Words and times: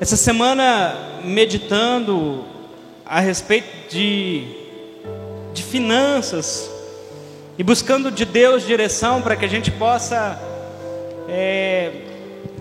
Essa 0.00 0.16
semana, 0.16 0.96
meditando 1.24 2.44
a 3.06 3.20
respeito 3.20 3.88
de, 3.88 4.44
de 5.52 5.62
finanças 5.62 6.68
e 7.56 7.62
buscando 7.62 8.10
de 8.10 8.24
Deus 8.24 8.66
direção 8.66 9.22
para 9.22 9.36
que 9.36 9.44
a 9.44 9.48
gente 9.48 9.70
possa, 9.70 10.40
é, 11.28 11.92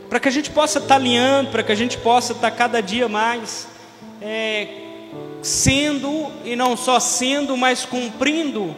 para 0.09 0.19
que 0.19 0.27
a 0.27 0.31
gente 0.31 0.51
possa 0.51 0.77
estar 0.77 0.89
tá 0.89 0.95
alinhando, 0.95 1.49
para 1.49 1.63
que 1.63 1.71
a 1.71 1.75
gente 1.75 1.97
possa 1.97 2.33
estar 2.33 2.51
tá 2.51 2.55
cada 2.55 2.81
dia 2.81 3.07
mais 3.07 3.67
é, 4.21 4.67
sendo 5.41 6.31
e 6.45 6.55
não 6.55 6.77
só 6.77 6.99
sendo, 6.99 7.57
mas 7.57 7.85
cumprindo 7.85 8.75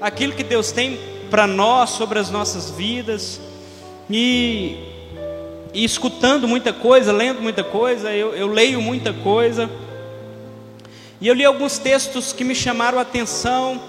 aquilo 0.00 0.34
que 0.34 0.44
Deus 0.44 0.70
tem 0.70 0.98
para 1.30 1.46
nós 1.46 1.90
sobre 1.90 2.18
as 2.18 2.28
nossas 2.28 2.70
vidas. 2.70 3.40
E 4.10 4.91
e 5.74 5.84
escutando 5.84 6.46
muita 6.46 6.72
coisa, 6.72 7.12
lendo 7.12 7.40
muita 7.40 7.64
coisa, 7.64 8.12
eu, 8.12 8.34
eu 8.34 8.46
leio 8.46 8.80
muita 8.80 9.12
coisa. 9.12 9.70
E 11.20 11.28
eu 11.28 11.34
li 11.34 11.44
alguns 11.44 11.78
textos 11.78 12.32
que 12.32 12.44
me 12.44 12.54
chamaram 12.54 12.98
a 12.98 13.02
atenção 13.02 13.80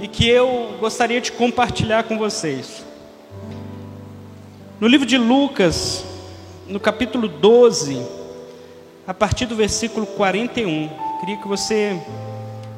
e 0.00 0.08
que 0.08 0.28
eu 0.28 0.76
gostaria 0.80 1.20
de 1.20 1.32
compartilhar 1.32 2.04
com 2.04 2.16
vocês. 2.16 2.84
No 4.80 4.86
livro 4.86 5.06
de 5.06 5.18
Lucas, 5.18 6.04
no 6.66 6.78
capítulo 6.78 7.28
12, 7.28 8.00
a 9.06 9.12
partir 9.12 9.46
do 9.46 9.56
versículo 9.56 10.06
41, 10.06 10.88
queria 11.20 11.36
que 11.36 11.48
você 11.48 12.00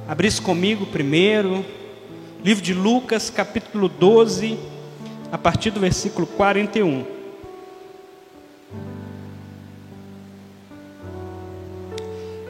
abrisse 0.09 0.41
comigo 0.41 0.87
primeiro. 0.87 1.65
Livro 2.43 2.65
de 2.65 2.73
Lucas, 2.73 3.29
capítulo 3.29 3.89
12, 3.89 4.59
a 5.31 5.37
partir 5.37 5.71
do 5.71 5.79
versículo 5.79 6.27
41. 6.27 7.20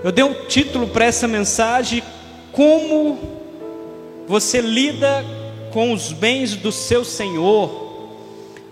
Eu 0.03 0.11
dei 0.11 0.25
um 0.25 0.47
título 0.47 0.89
para 0.89 1.05
essa 1.05 1.29
mensagem: 1.29 2.03
Como 2.53 3.19
você 4.27 4.61
lida 4.61 5.25
com 5.73 5.93
os 5.93 6.13
bens 6.13 6.57
do 6.57 6.73
seu 6.73 7.05
Senhor. 7.05 7.89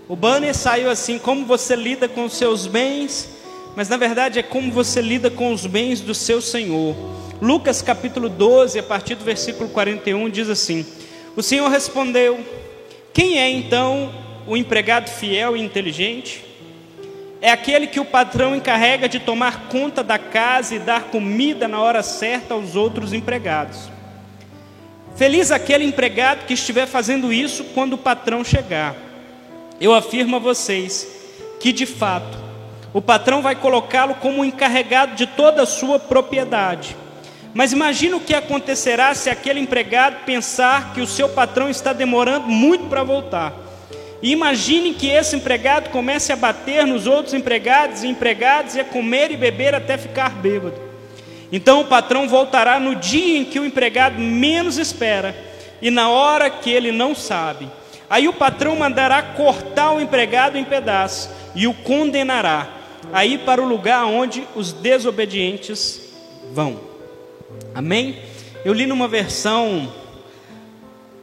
O 0.07 0.15
banner 0.15 0.55
saiu 0.55 0.89
assim: 0.89 1.19
Como 1.19 1.45
você 1.45 1.75
lida 1.75 2.07
com 2.07 2.25
os 2.25 2.33
seus 2.33 2.65
bens, 2.65 3.29
mas 3.75 3.87
na 3.89 3.97
verdade 3.97 4.39
é 4.39 4.43
como 4.43 4.71
você 4.71 5.01
lida 5.01 5.29
com 5.29 5.53
os 5.53 5.65
bens 5.65 6.01
do 6.01 6.15
seu 6.15 6.41
Senhor. 6.41 6.95
Lucas 7.41 7.81
capítulo 7.81 8.27
12, 8.27 8.79
a 8.79 8.83
partir 8.83 9.15
do 9.15 9.23
versículo 9.23 9.69
41, 9.69 10.29
diz 10.29 10.49
assim: 10.49 10.85
O 11.35 11.43
Senhor 11.43 11.69
respondeu: 11.69 12.39
Quem 13.13 13.39
é 13.39 13.49
então 13.49 14.11
o 14.47 14.57
empregado 14.57 15.09
fiel 15.09 15.55
e 15.55 15.61
inteligente? 15.61 16.48
É 17.41 17.51
aquele 17.51 17.87
que 17.87 17.99
o 17.99 18.05
patrão 18.05 18.55
encarrega 18.55 19.07
de 19.07 19.19
tomar 19.19 19.69
conta 19.69 20.03
da 20.03 20.19
casa 20.19 20.75
e 20.75 20.79
dar 20.79 21.03
comida 21.05 21.67
na 21.67 21.81
hora 21.81 22.03
certa 22.03 22.53
aos 22.53 22.75
outros 22.75 23.13
empregados. 23.13 23.89
Feliz 25.15 25.51
aquele 25.51 25.85
empregado 25.85 26.45
que 26.45 26.53
estiver 26.53 26.85
fazendo 26.85 27.31
isso 27.31 27.63
quando 27.73 27.93
o 27.93 27.97
patrão 27.97 28.43
chegar. 28.43 28.95
Eu 29.79 29.93
afirmo 29.93 30.35
a 30.35 30.39
vocês 30.39 31.07
que, 31.61 31.71
de 31.71 31.85
fato, 31.85 32.37
o 32.93 33.01
patrão 33.01 33.41
vai 33.41 33.55
colocá-lo 33.55 34.15
como 34.15 34.43
encarregado 34.43 35.15
de 35.15 35.25
toda 35.25 35.63
a 35.63 35.65
sua 35.65 35.97
propriedade. 35.97 36.95
Mas 37.53 37.71
imagine 37.71 38.15
o 38.15 38.19
que 38.19 38.35
acontecerá 38.35 39.13
se 39.15 39.29
aquele 39.29 39.59
empregado 39.59 40.25
pensar 40.25 40.93
que 40.93 41.01
o 41.01 41.07
seu 41.07 41.29
patrão 41.29 41.69
está 41.69 41.93
demorando 41.93 42.47
muito 42.47 42.85
para 42.85 43.03
voltar 43.03 43.68
e 44.21 44.31
imagine 44.31 44.93
que 44.93 45.07
esse 45.07 45.35
empregado 45.35 45.89
comece 45.89 46.33
a 46.33 46.35
bater 46.35 46.85
nos 46.85 47.07
outros 47.07 47.33
empregados 47.33 48.03
e 48.03 48.07
empregados 48.07 48.75
e 48.75 48.79
a 48.79 48.83
comer 48.83 49.31
e 49.31 49.37
beber 49.37 49.73
até 49.73 49.97
ficar 49.97 50.31
bêbado. 50.31 50.79
Então 51.51 51.81
o 51.81 51.85
patrão 51.85 52.27
voltará 52.27 52.79
no 52.79 52.95
dia 52.95 53.39
em 53.39 53.45
que 53.45 53.59
o 53.59 53.65
empregado 53.65 54.19
menos 54.19 54.77
espera 54.77 55.35
e 55.81 55.89
na 55.89 56.09
hora 56.09 56.49
que 56.49 56.69
ele 56.69 56.91
não 56.91 57.15
sabe. 57.15 57.69
Aí 58.09 58.27
o 58.27 58.33
patrão 58.33 58.75
mandará 58.75 59.21
cortar 59.21 59.91
o 59.91 60.01
empregado 60.01 60.57
em 60.57 60.65
pedaços 60.65 61.29
e 61.55 61.67
o 61.67 61.73
condenará 61.73 62.67
a 63.13 63.25
ir 63.25 63.39
para 63.39 63.61
o 63.61 63.67
lugar 63.67 64.05
onde 64.05 64.43
os 64.55 64.73
desobedientes 64.73 66.01
vão. 66.53 66.79
Amém? 67.73 68.19
Eu 68.65 68.73
li 68.73 68.85
numa 68.85 69.07
versão 69.07 69.91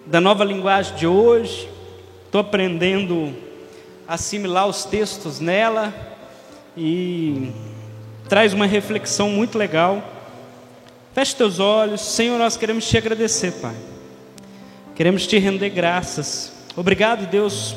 da 0.07 0.21
nova 0.21 0.45
linguagem 0.45 0.95
de 0.97 1.07
hoje, 1.07 1.69
Estou 2.27 2.41
aprendendo 2.41 3.33
a 4.07 4.15
assimilar 4.15 4.67
os 4.67 4.85
textos 4.85 5.39
nela 5.39 5.95
e 6.77 7.53
traz 8.29 8.53
uma 8.53 8.67
reflexão 8.67 9.31
muito 9.31 9.57
legal. 9.57 10.03
Feche 11.15 11.37
teus 11.37 11.61
olhos, 11.61 12.01
Senhor, 12.01 12.37
nós 12.37 12.57
queremos 12.57 12.87
te 12.89 12.99
agradecer, 12.99 13.53
Pai. 13.53 13.77
Queremos 14.97 15.25
te 15.25 15.39
render 15.39 15.71
graças. 15.71 16.53
Obrigado, 16.77 17.31
Deus, 17.31 17.77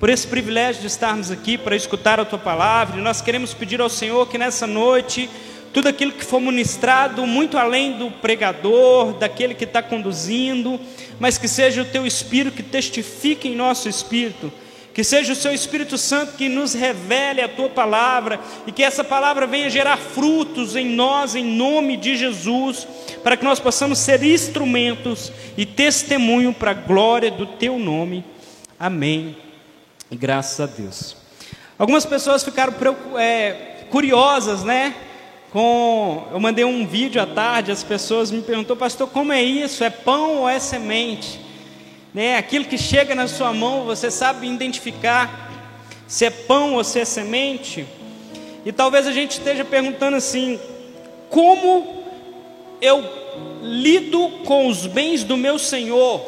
por 0.00 0.08
esse 0.08 0.26
privilégio 0.26 0.80
de 0.80 0.86
estarmos 0.86 1.30
aqui 1.30 1.58
para 1.58 1.76
escutar 1.76 2.18
a 2.18 2.24
tua 2.24 2.38
palavra. 2.38 2.98
E 2.98 3.02
nós 3.02 3.20
queremos 3.20 3.52
pedir 3.52 3.78
ao 3.78 3.90
Senhor 3.90 4.26
que 4.26 4.38
nessa 4.38 4.66
noite 4.66 5.28
tudo 5.72 5.88
aquilo 5.88 6.12
que 6.12 6.24
for 6.24 6.40
ministrado, 6.40 7.26
muito 7.26 7.58
além 7.58 7.98
do 7.98 8.10
pregador, 8.10 9.12
daquele 9.14 9.54
que 9.54 9.64
está 9.64 9.82
conduzindo, 9.82 10.80
mas 11.20 11.38
que 11.38 11.48
seja 11.48 11.82
o 11.82 11.84
teu 11.84 12.06
Espírito 12.06 12.56
que 12.56 12.62
testifique 12.62 13.48
em 13.48 13.56
nosso 13.56 13.88
espírito, 13.88 14.52
que 14.94 15.04
seja 15.04 15.32
o 15.32 15.36
seu 15.36 15.52
Espírito 15.52 15.96
Santo 15.96 16.36
que 16.36 16.48
nos 16.48 16.74
revele 16.74 17.40
a 17.40 17.48
tua 17.48 17.68
palavra 17.68 18.40
e 18.66 18.72
que 18.72 18.82
essa 18.82 19.04
palavra 19.04 19.46
venha 19.46 19.70
gerar 19.70 19.96
frutos 19.96 20.74
em 20.74 20.86
nós, 20.86 21.34
em 21.34 21.44
nome 21.44 21.96
de 21.96 22.16
Jesus, 22.16 22.86
para 23.22 23.36
que 23.36 23.44
nós 23.44 23.60
possamos 23.60 23.98
ser 23.98 24.22
instrumentos 24.22 25.30
e 25.56 25.64
testemunho 25.66 26.52
para 26.52 26.72
a 26.72 26.74
glória 26.74 27.30
do 27.30 27.46
teu 27.46 27.78
nome. 27.78 28.24
Amém. 28.78 29.36
E 30.10 30.16
graças 30.16 30.58
a 30.60 30.66
Deus. 30.66 31.16
Algumas 31.78 32.04
pessoas 32.04 32.42
ficaram 32.42 32.74
é, 33.16 33.84
curiosas, 33.90 34.64
né? 34.64 34.94
Com. 35.52 36.24
Eu 36.30 36.40
mandei 36.40 36.64
um 36.64 36.86
vídeo 36.86 37.20
à 37.20 37.26
tarde, 37.26 37.72
as 37.72 37.82
pessoas 37.82 38.30
me 38.30 38.42
perguntou, 38.42 38.76
pastor, 38.76 39.08
como 39.08 39.32
é 39.32 39.42
isso? 39.42 39.82
É 39.84 39.90
pão 39.90 40.38
ou 40.38 40.48
é 40.48 40.58
semente? 40.58 41.40
Né? 42.12 42.36
Aquilo 42.36 42.64
que 42.64 42.78
chega 42.78 43.14
na 43.14 43.28
sua 43.28 43.52
mão, 43.52 43.84
você 43.84 44.10
sabe 44.10 44.46
identificar 44.46 45.50
se 46.06 46.24
é 46.24 46.30
pão 46.30 46.74
ou 46.74 46.84
se 46.84 47.00
é 47.00 47.04
semente? 47.04 47.86
E 48.64 48.72
talvez 48.72 49.06
a 49.06 49.12
gente 49.12 49.32
esteja 49.32 49.64
perguntando 49.64 50.16
assim: 50.16 50.58
como 51.28 52.04
eu 52.80 53.04
lido 53.62 54.28
com 54.44 54.66
os 54.66 54.86
bens 54.86 55.24
do 55.24 55.36
meu 55.36 55.58
Senhor? 55.58 56.20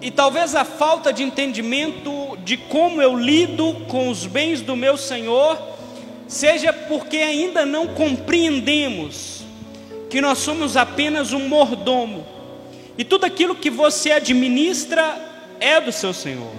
E 0.00 0.10
talvez 0.10 0.54
a 0.54 0.64
falta 0.64 1.12
de 1.12 1.22
entendimento 1.22 2.36
de 2.44 2.56
como 2.56 3.00
eu 3.00 3.18
lido 3.18 3.74
com 3.88 4.08
os 4.08 4.26
bens 4.26 4.60
do 4.60 4.76
meu 4.76 4.96
Senhor 4.96 5.75
seja 6.28 6.72
porque 6.72 7.18
ainda 7.18 7.64
não 7.64 7.88
compreendemos 7.88 9.44
que 10.10 10.20
nós 10.20 10.38
somos 10.38 10.76
apenas 10.76 11.32
um 11.32 11.48
mordomo, 11.48 12.26
e 12.96 13.04
tudo 13.04 13.26
aquilo 13.26 13.54
que 13.54 13.68
você 13.68 14.12
administra 14.12 15.16
é 15.60 15.80
do 15.80 15.92
seu 15.92 16.14
Senhor. 16.14 16.50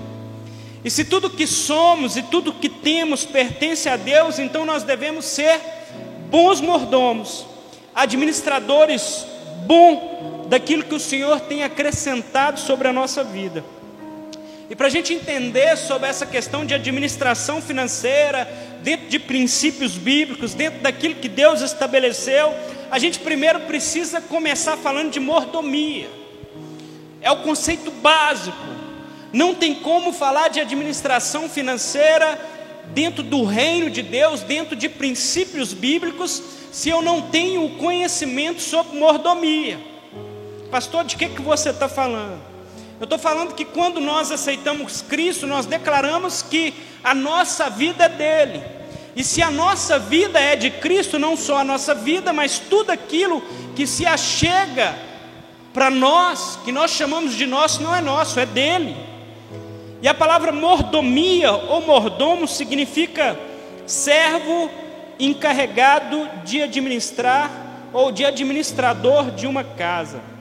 E 0.83 0.91
se 0.91 1.03
tudo 1.05 1.29
que 1.29 1.47
somos 1.47 2.15
e 2.15 2.23
tudo 2.23 2.53
que 2.53 2.69
temos 2.69 3.25
pertence 3.25 3.89
a 3.89 3.97
Deus, 3.97 4.37
então 4.37 4.65
nós 4.65 4.83
devemos 4.83 5.25
ser 5.25 5.59
bons 6.29 6.61
mordomos, 6.61 7.45
administradores 7.95 9.25
bom 9.65 10.45
daquilo 10.47 10.83
que 10.83 10.95
o 10.95 10.99
Senhor 10.99 11.39
tem 11.41 11.63
acrescentado 11.63 12.59
sobre 12.59 12.87
a 12.87 12.93
nossa 12.93 13.23
vida. 13.23 13.63
E 14.69 14.75
para 14.75 14.87
a 14.87 14.89
gente 14.89 15.13
entender 15.13 15.77
sobre 15.77 16.09
essa 16.09 16.25
questão 16.25 16.65
de 16.65 16.73
administração 16.73 17.61
financeira, 17.61 18.45
dentro 18.83 19.07
de 19.07 19.17
princípios 19.17 19.93
bíblicos, 19.93 20.53
dentro 20.53 20.81
daquilo 20.81 21.15
que 21.15 21.29
Deus 21.29 21.61
estabeleceu, 21.61 22.53
a 22.91 22.99
gente 22.99 23.19
primeiro 23.19 23.61
precisa 23.61 24.19
começar 24.19 24.75
falando 24.75 25.11
de 25.11 25.19
mordomia. 25.19 26.09
É 27.21 27.31
o 27.31 27.43
conceito 27.43 27.91
básico. 27.91 28.57
Não 29.31 29.55
tem 29.55 29.75
como 29.75 30.11
falar 30.11 30.49
de 30.49 30.59
administração 30.59 31.49
financeira 31.49 32.39
dentro 32.93 33.23
do 33.23 33.43
reino 33.45 33.89
de 33.89 34.01
Deus, 34.01 34.41
dentro 34.41 34.75
de 34.75 34.89
princípios 34.89 35.73
bíblicos, 35.73 36.41
se 36.71 36.89
eu 36.89 37.01
não 37.01 37.21
tenho 37.21 37.65
o 37.65 37.77
conhecimento 37.77 38.61
sobre 38.61 38.97
mordomia. 38.97 39.79
Pastor, 40.69 41.05
de 41.05 41.15
que, 41.15 41.29
que 41.29 41.41
você 41.41 41.69
está 41.69 41.87
falando? 41.87 42.56
Eu 42.99 43.03
estou 43.03 43.19
falando 43.19 43.53
que 43.53 43.63
quando 43.63 43.99
nós 43.99 44.31
aceitamos 44.31 45.03
Cristo, 45.03 45.45
nós 45.45 45.67
declaramos 45.67 46.41
que 46.41 46.73
a 47.03 47.13
nossa 47.13 47.69
vida 47.69 48.05
é 48.05 48.09
dele. 48.09 48.63
E 49.15 49.23
se 49.23 49.41
a 49.41 49.51
nossa 49.51 49.99
vida 49.99 50.39
é 50.39 50.55
de 50.55 50.71
Cristo, 50.71 51.19
não 51.19 51.37
só 51.37 51.57
a 51.57 51.63
nossa 51.63 51.93
vida, 51.93 52.33
mas 52.33 52.57
tudo 52.57 52.91
aquilo 52.91 53.41
que 53.75 53.85
se 53.85 54.05
achega 54.05 54.95
para 55.73 55.91
nós, 55.91 56.57
que 56.65 56.71
nós 56.71 56.91
chamamos 56.91 57.35
de 57.35 57.45
nosso, 57.45 57.83
não 57.83 57.95
é 57.95 58.01
nosso, 58.01 58.39
é 58.39 58.45
dele. 58.45 58.95
E 60.01 60.07
a 60.07 60.13
palavra 60.13 60.51
mordomia 60.51 61.51
ou 61.51 61.81
mordomo 61.81 62.47
significa 62.47 63.39
servo 63.85 64.69
encarregado 65.19 66.27
de 66.43 66.63
administrar 66.63 67.51
ou 67.93 68.11
de 68.11 68.25
administrador 68.25 69.31
de 69.31 69.45
uma 69.45 69.63
casa. 69.63 70.36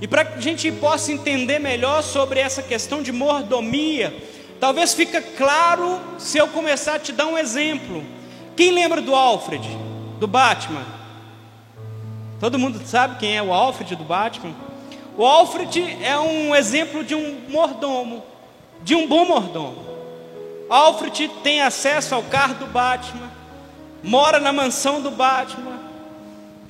E 0.00 0.08
para 0.08 0.24
que 0.24 0.38
a 0.38 0.40
gente 0.40 0.72
possa 0.72 1.12
entender 1.12 1.58
melhor 1.58 2.02
sobre 2.02 2.40
essa 2.40 2.62
questão 2.62 3.02
de 3.02 3.12
mordomia, 3.12 4.14
talvez 4.58 4.94
fica 4.94 5.20
claro 5.20 6.00
se 6.18 6.38
eu 6.38 6.48
começar 6.48 6.94
a 6.94 6.98
te 6.98 7.12
dar 7.12 7.26
um 7.26 7.36
exemplo. 7.36 8.02
Quem 8.56 8.70
lembra 8.70 9.00
do 9.00 9.14
Alfred, 9.14 9.68
do 10.18 10.26
Batman? 10.26 10.84
Todo 12.40 12.58
mundo 12.58 12.80
sabe 12.86 13.18
quem 13.18 13.36
é 13.36 13.42
o 13.42 13.52
Alfred 13.52 13.94
do 13.94 14.04
Batman? 14.04 14.54
O 15.16 15.26
Alfred 15.26 15.98
é 16.02 16.18
um 16.18 16.54
exemplo 16.56 17.04
de 17.04 17.14
um 17.14 17.40
mordomo, 17.48 18.22
de 18.82 18.94
um 18.94 19.06
bom 19.06 19.26
mordomo. 19.26 19.84
Alfred 20.70 21.28
tem 21.42 21.60
acesso 21.60 22.14
ao 22.14 22.22
carro 22.22 22.54
do 22.54 22.66
Batman, 22.66 23.30
mora 24.02 24.40
na 24.40 24.52
mansão 24.52 25.02
do 25.02 25.10
Batman, 25.10 25.79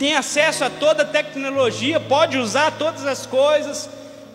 tem 0.01 0.15
acesso 0.15 0.65
a 0.65 0.71
toda 0.71 1.03
a 1.03 1.05
tecnologia, 1.05 2.01
pode 2.01 2.39
usar 2.39 2.71
todas 2.79 3.05
as 3.05 3.27
coisas, 3.27 3.87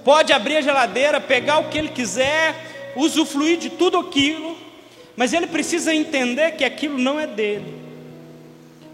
pode 0.03 0.31
abrir 0.31 0.57
a 0.57 0.61
geladeira, 0.61 1.19
pegar 1.19 1.57
o 1.57 1.69
que 1.69 1.77
ele 1.79 1.89
quiser, 1.89 2.93
usufruir 2.95 3.57
de 3.57 3.71
tudo 3.71 3.97
aquilo, 3.97 4.55
mas 5.17 5.33
ele 5.33 5.47
precisa 5.47 5.91
entender 5.91 6.51
que 6.51 6.63
aquilo 6.63 6.99
não 6.99 7.19
é 7.19 7.25
dele. 7.25 7.81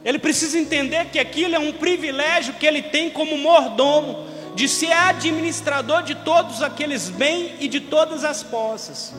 Ele 0.06 0.18
precisa 0.18 0.58
entender 0.58 1.08
que 1.08 1.20
aquilo 1.20 1.56
é 1.56 1.60
um 1.60 1.74
privilégio 1.74 2.54
que 2.54 2.66
ele 2.66 2.84
tem 2.84 3.10
como 3.10 3.38
mordomo, 3.38 4.26
de 4.56 4.70
ser 4.70 4.94
administrador 4.94 6.04
de 6.04 6.16
todos 6.16 6.62
aqueles 6.62 7.10
bens 7.10 7.52
e 7.60 7.68
de 7.68 7.82
todas 7.82 8.24
as 8.24 8.44
posses. 8.44 9.14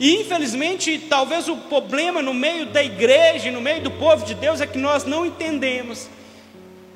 E 0.00 0.16
infelizmente, 0.16 0.98
talvez 1.08 1.46
o 1.48 1.56
problema 1.56 2.20
no 2.20 2.34
meio 2.34 2.66
da 2.66 2.82
igreja, 2.82 3.52
no 3.52 3.60
meio 3.60 3.82
do 3.82 3.90
povo 3.92 4.26
de 4.26 4.34
Deus, 4.34 4.60
é 4.60 4.66
que 4.66 4.78
nós 4.78 5.04
não 5.04 5.24
entendemos 5.24 6.08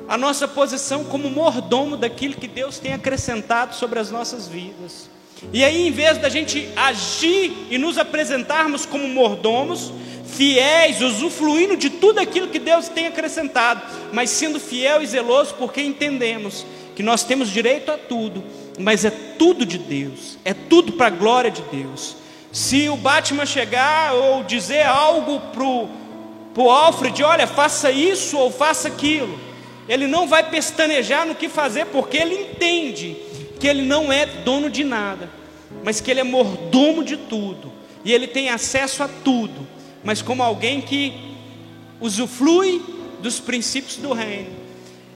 a 0.08 0.16
nossa 0.16 0.46
posição 0.46 1.04
como 1.04 1.30
mordomo 1.30 1.96
daquilo 1.96 2.34
que 2.34 2.46
Deus 2.46 2.78
tem 2.78 2.92
acrescentado 2.92 3.74
sobre 3.74 3.98
as 3.98 4.10
nossas 4.10 4.46
vidas. 4.46 5.08
E 5.52 5.64
aí, 5.64 5.86
em 5.86 5.90
vez 5.90 6.18
da 6.18 6.28
gente 6.28 6.68
agir 6.76 7.66
e 7.70 7.76
nos 7.76 7.98
apresentarmos 7.98 8.86
como 8.86 9.06
mordomos, 9.08 9.92
fiéis, 10.24 11.00
usufruindo 11.02 11.76
de 11.76 11.90
tudo 11.90 12.20
aquilo 12.20 12.48
que 12.48 12.58
Deus 12.58 12.88
tem 12.88 13.06
acrescentado, 13.06 13.82
mas 14.12 14.30
sendo 14.30 14.58
fiel 14.58 15.02
e 15.02 15.06
zeloso, 15.06 15.54
porque 15.54 15.82
entendemos 15.82 16.64
que 16.94 17.02
nós 17.02 17.22
temos 17.22 17.50
direito 17.50 17.90
a 17.90 17.98
tudo, 17.98 18.42
mas 18.78 19.04
é 19.04 19.10
tudo 19.10 19.66
de 19.66 19.78
Deus, 19.78 20.38
é 20.44 20.54
tudo 20.54 20.92
para 20.92 21.08
a 21.08 21.10
glória 21.10 21.50
de 21.50 21.62
Deus. 21.62 22.16
Se 22.50 22.88
o 22.88 22.96
Batman 22.96 23.44
chegar 23.44 24.14
ou 24.14 24.42
dizer 24.44 24.86
algo 24.86 25.40
para 25.52 26.62
o 26.62 26.70
Alfred, 26.70 27.22
olha, 27.22 27.46
faça 27.46 27.90
isso 27.90 28.38
ou 28.38 28.50
faça 28.50 28.88
aquilo, 28.88 29.38
ele 29.88 30.06
não 30.06 30.26
vai 30.26 30.48
pestanejar 30.48 31.26
no 31.26 31.34
que 31.34 31.48
fazer, 31.48 31.86
porque 31.86 32.16
ele 32.16 32.34
entende 32.34 33.16
que 33.58 33.66
ele 33.66 33.82
não 33.82 34.12
é 34.12 34.26
dono 34.26 34.68
de 34.68 34.84
nada, 34.84 35.30
mas 35.84 36.00
que 36.00 36.10
ele 36.10 36.20
é 36.20 36.24
mordomo 36.24 37.04
de 37.04 37.16
tudo, 37.16 37.72
e 38.04 38.12
ele 38.12 38.26
tem 38.26 38.48
acesso 38.48 39.02
a 39.02 39.08
tudo, 39.08 39.66
mas 40.02 40.22
como 40.22 40.42
alguém 40.42 40.80
que 40.80 41.12
usufrui 42.00 42.82
dos 43.20 43.40
princípios 43.40 43.96
do 43.96 44.12
reino. 44.12 44.50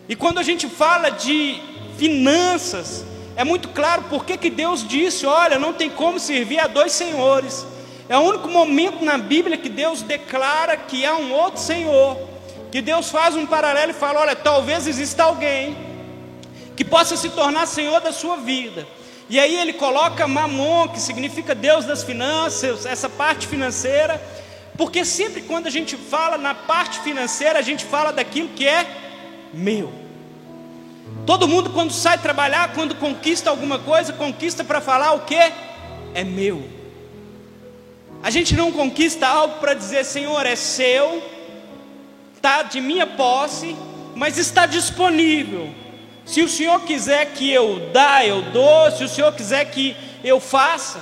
E 0.09 0.17
quando 0.17 0.39
a 0.39 0.43
gente 0.43 0.69
fala 0.69 1.11
de 1.11 1.61
finanças, 1.97 3.05
é 3.37 3.45
muito 3.45 3.69
claro 3.69 4.05
porque 4.11 4.37
que 4.37 4.51
Deus 4.51 4.87
disse: 4.87 5.27
olha, 5.27 5.59
não 5.59 5.73
tem 5.73 5.89
como 5.89 6.19
servir 6.19 6.59
a 6.59 6.67
dois 6.67 6.93
senhores. 6.93 7.67
É 8.09 8.17
o 8.17 8.23
único 8.23 8.49
momento 8.49 9.05
na 9.05 9.17
Bíblia 9.17 9.57
que 9.57 9.69
Deus 9.69 10.03
declara 10.03 10.77
que 10.77 11.07
há 11.07 11.15
um 11.15 11.33
outro 11.33 11.61
Senhor 11.61 12.30
que 12.71 12.81
Deus 12.81 13.11
faz 13.11 13.35
um 13.37 13.47
paralelo 13.47 13.91
e 13.91 13.95
fala: 13.95 14.21
olha, 14.21 14.37
talvez 14.37 14.87
exista 14.87 15.25
alguém 15.25 15.77
que 16.77 16.85
possa 16.85 17.17
se 17.17 17.29
tornar 17.31 17.67
senhor 17.67 18.01
da 18.01 18.13
sua 18.13 18.37
vida. 18.37 18.87
E 19.29 19.39
aí 19.39 19.55
ele 19.57 19.73
coloca 19.75 20.27
Mamon, 20.27 20.89
que 20.89 21.01
significa 21.01 21.55
Deus 21.55 21.85
das 21.85 22.03
finanças, 22.03 22.85
essa 22.85 23.09
parte 23.09 23.47
financeira, 23.47 24.21
porque 24.77 25.05
sempre 25.05 25.43
quando 25.43 25.67
a 25.67 25.71
gente 25.71 25.97
fala 25.97 26.37
na 26.37 26.55
parte 26.55 27.01
financeira, 27.01 27.59
a 27.59 27.63
gente 27.63 27.85
fala 27.85 28.13
daquilo 28.13 28.49
que 28.49 28.67
é 28.67 28.87
meu. 29.53 29.93
Todo 31.27 31.47
mundo 31.47 31.71
quando 31.71 31.93
sai 31.93 32.19
trabalhar, 32.19 32.73
quando 32.73 32.95
conquista 32.95 33.51
alguma 33.51 33.79
coisa, 33.79 34.13
conquista 34.13 34.65
para 34.65 34.81
falar 34.81 35.13
o 35.13 35.21
que 35.21 35.37
é 36.15 36.25
meu. 36.25 36.69
A 38.23 38.31
gente 38.31 38.55
não 38.55 38.73
conquista 38.73 39.27
algo 39.27 39.61
para 39.61 39.75
dizer, 39.75 40.05
Senhor, 40.05 40.45
é 40.45 40.57
seu, 40.57 41.23
está 42.41 42.63
de 42.63 42.81
minha 42.81 43.07
posse, 43.07 43.77
mas 44.17 44.39
está 44.39 44.65
disponível. 44.65 45.69
Se 46.25 46.41
o 46.41 46.49
Senhor 46.49 46.81
quiser 46.85 47.33
que 47.35 47.51
eu 47.51 47.91
dá, 47.93 48.25
eu 48.25 48.41
dou. 48.41 48.91
Se 48.93 49.05
o 49.05 49.09
Senhor 49.09 49.31
quiser 49.35 49.67
que 49.67 49.95
eu 50.25 50.41
faça, 50.41 51.01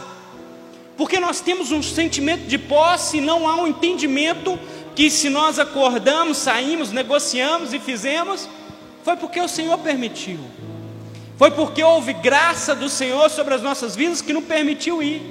porque 0.96 1.20
nós 1.20 1.40
temos 1.40 1.70
um 1.70 1.81
sentimento 1.81 2.46
de 2.49 2.58
posse, 2.58 3.19
e 3.19 3.20
não 3.20 3.49
há 3.49 3.55
um 3.55 3.69
entendimento 3.69 4.58
que 4.96 5.08
se 5.08 5.31
nós 5.31 5.61
acordamos, 5.61 6.38
saímos, 6.38 6.90
negociamos 6.90 7.73
e 7.73 7.79
fizemos, 7.79 8.49
foi 9.05 9.17
porque 9.17 9.40
o 9.40 9.46
Senhor 9.46 9.79
permitiu. 9.79 10.40
Foi 11.37 11.52
porque 11.52 11.85
houve 11.85 12.14
graça 12.14 12.75
do 12.75 12.88
Senhor 12.88 13.31
sobre 13.31 13.55
as 13.55 13.62
nossas 13.62 13.94
vidas 13.94 14.20
que 14.20 14.32
não 14.32 14.43
permitiu 14.43 15.00
ir. 15.00 15.23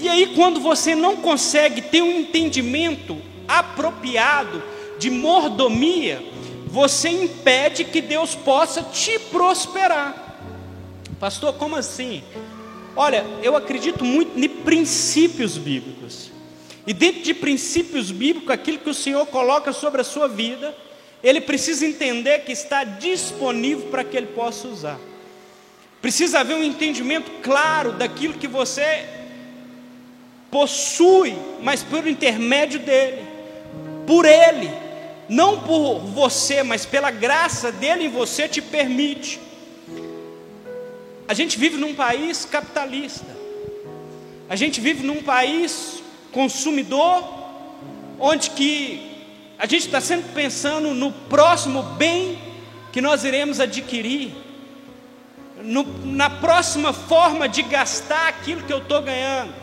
E 0.00 0.08
aí, 0.08 0.32
quando 0.34 0.58
você 0.58 0.94
não 0.94 1.16
consegue 1.16 1.82
ter 1.82 2.00
um 2.00 2.20
entendimento 2.20 3.31
apropriado 3.58 4.62
de 4.98 5.10
mordomia, 5.10 6.22
você 6.66 7.08
impede 7.10 7.84
que 7.84 8.00
Deus 8.00 8.34
possa 8.34 8.82
te 8.82 9.18
prosperar. 9.18 10.38
Pastor, 11.20 11.52
como 11.54 11.76
assim? 11.76 12.22
Olha, 12.96 13.24
eu 13.42 13.54
acredito 13.56 14.04
muito 14.04 14.38
em 14.38 14.48
princípios 14.48 15.58
bíblicos. 15.58 16.30
E 16.86 16.94
dentro 16.94 17.22
de 17.22 17.34
princípios 17.34 18.10
bíblicos, 18.10 18.50
aquilo 18.50 18.78
que 18.78 18.90
o 18.90 18.94
Senhor 18.94 19.26
coloca 19.26 19.72
sobre 19.72 20.00
a 20.00 20.04
sua 20.04 20.26
vida, 20.28 20.74
ele 21.22 21.40
precisa 21.40 21.86
entender 21.86 22.40
que 22.40 22.52
está 22.52 22.84
disponível 22.84 23.88
para 23.88 24.02
que 24.02 24.16
ele 24.16 24.28
possa 24.28 24.66
usar. 24.66 24.98
Precisa 26.00 26.40
haver 26.40 26.56
um 26.56 26.64
entendimento 26.64 27.30
claro 27.42 27.92
daquilo 27.92 28.34
que 28.34 28.48
você 28.48 29.06
possui, 30.50 31.36
mas 31.62 31.82
por 31.82 32.06
intermédio 32.06 32.80
dele 32.80 33.31
por 34.06 34.24
Ele, 34.24 34.70
não 35.28 35.60
por 35.60 36.00
você, 36.00 36.62
mas 36.62 36.84
pela 36.84 37.10
graça 37.10 37.72
dele 37.72 38.04
em 38.04 38.10
você 38.10 38.48
te 38.48 38.60
permite. 38.60 39.40
A 41.26 41.34
gente 41.34 41.58
vive 41.58 41.76
num 41.76 41.94
país 41.94 42.44
capitalista, 42.44 43.36
a 44.48 44.56
gente 44.56 44.80
vive 44.80 45.04
num 45.06 45.22
país 45.22 46.02
consumidor, 46.32 47.24
onde 48.18 48.50
que 48.50 49.10
a 49.58 49.66
gente 49.66 49.86
está 49.86 50.00
sempre 50.00 50.30
pensando 50.34 50.92
no 50.92 51.12
próximo 51.12 51.82
bem 51.82 52.38
que 52.92 53.00
nós 53.00 53.24
iremos 53.24 53.60
adquirir, 53.60 54.32
no, 55.62 55.84
na 56.04 56.28
próxima 56.28 56.92
forma 56.92 57.48
de 57.48 57.62
gastar 57.62 58.28
aquilo 58.28 58.62
que 58.62 58.72
eu 58.72 58.78
estou 58.78 59.00
ganhando. 59.00 59.54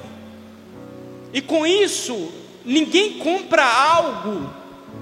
E 1.34 1.42
com 1.42 1.68
isso, 1.68 2.32
Ninguém 2.70 3.14
compra 3.14 3.66
algo, 3.66 4.48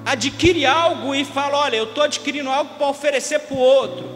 adquire 0.05 0.65
algo 0.65 1.13
e 1.13 1.25
fala: 1.25 1.57
Olha, 1.57 1.75
eu 1.75 1.83
estou 1.83 2.01
adquirindo 2.01 2.50
algo 2.50 2.75
para 2.75 2.88
oferecer 2.88 3.39
para 3.39 3.57
o 3.57 3.59
outro. 3.59 4.09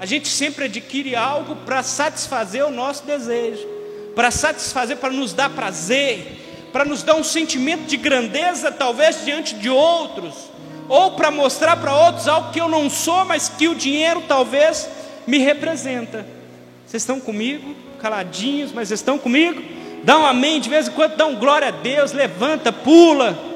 A 0.00 0.06
gente 0.06 0.26
sempre 0.26 0.64
adquire 0.64 1.14
algo 1.14 1.54
para 1.66 1.82
satisfazer 1.82 2.64
o 2.64 2.70
nosso 2.70 3.04
desejo, 3.04 3.68
para 4.14 4.30
satisfazer, 4.30 4.96
para 4.96 5.10
nos 5.10 5.34
dar 5.34 5.50
prazer, 5.50 6.68
para 6.72 6.86
nos 6.86 7.02
dar 7.02 7.16
um 7.16 7.22
sentimento 7.22 7.82
de 7.82 7.98
grandeza, 7.98 8.72
talvez 8.72 9.22
diante 9.22 9.54
de 9.54 9.68
outros, 9.68 10.34
ou 10.88 11.10
para 11.10 11.30
mostrar 11.30 11.76
para 11.76 11.94
outros 11.94 12.26
algo 12.26 12.52
que 12.52 12.60
eu 12.60 12.70
não 12.70 12.88
sou, 12.88 13.22
mas 13.26 13.50
que 13.50 13.68
o 13.68 13.74
dinheiro 13.74 14.22
talvez 14.26 14.88
me 15.26 15.36
representa. 15.36 16.24
Vocês 16.86 17.02
estão 17.02 17.20
comigo? 17.20 17.76
Caladinhos, 18.00 18.72
mas 18.72 18.90
estão 18.90 19.18
comigo? 19.18 19.77
Dá 20.04 20.18
um 20.18 20.26
amém 20.26 20.60
de 20.60 20.68
vez 20.68 20.88
em 20.88 20.92
quando, 20.92 21.16
dá 21.16 21.26
um 21.26 21.36
glória 21.36 21.68
a 21.68 21.72
Deus, 21.72 22.12
levanta, 22.12 22.72
pula. 22.72 23.48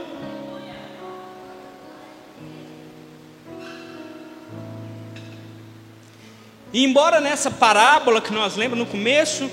E 6.72 6.84
embora 6.84 7.20
nessa 7.20 7.50
parábola 7.50 8.20
que 8.20 8.32
nós 8.32 8.56
lembramos 8.56 8.87
no 8.87 8.90
começo, 8.90 9.50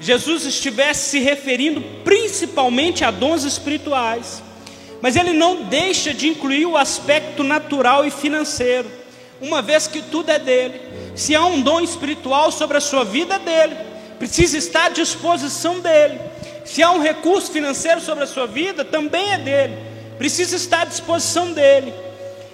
Jesus 0.00 0.44
estivesse 0.44 1.10
se 1.10 1.18
referindo 1.18 1.82
principalmente 2.04 3.04
a 3.04 3.10
dons 3.10 3.42
espirituais, 3.42 4.42
mas 5.02 5.16
ele 5.16 5.32
não 5.32 5.64
deixa 5.64 6.14
de 6.14 6.28
incluir 6.28 6.66
o 6.66 6.76
aspecto 6.76 7.42
natural 7.42 8.06
e 8.06 8.10
financeiro, 8.10 8.88
uma 9.40 9.60
vez 9.60 9.88
que 9.88 10.00
tudo 10.00 10.30
é 10.30 10.38
dele. 10.38 10.80
Se 11.16 11.34
há 11.34 11.44
um 11.44 11.60
dom 11.60 11.80
espiritual 11.80 12.52
sobre 12.52 12.76
a 12.76 12.80
sua 12.80 13.04
vida, 13.04 13.34
é 13.34 13.38
dele, 13.40 13.76
precisa 14.18 14.56
estar 14.56 14.86
à 14.86 14.90
disposição 14.90 15.80
dele. 15.80 16.29
Se 16.64 16.82
há 16.82 16.90
um 16.90 17.00
recurso 17.00 17.50
financeiro 17.50 18.00
sobre 18.00 18.24
a 18.24 18.26
sua 18.26 18.46
vida, 18.46 18.84
também 18.84 19.32
é 19.32 19.38
dele. 19.38 19.78
precisa 20.18 20.56
estar 20.56 20.82
à 20.82 20.84
disposição 20.84 21.52
dele. 21.52 21.92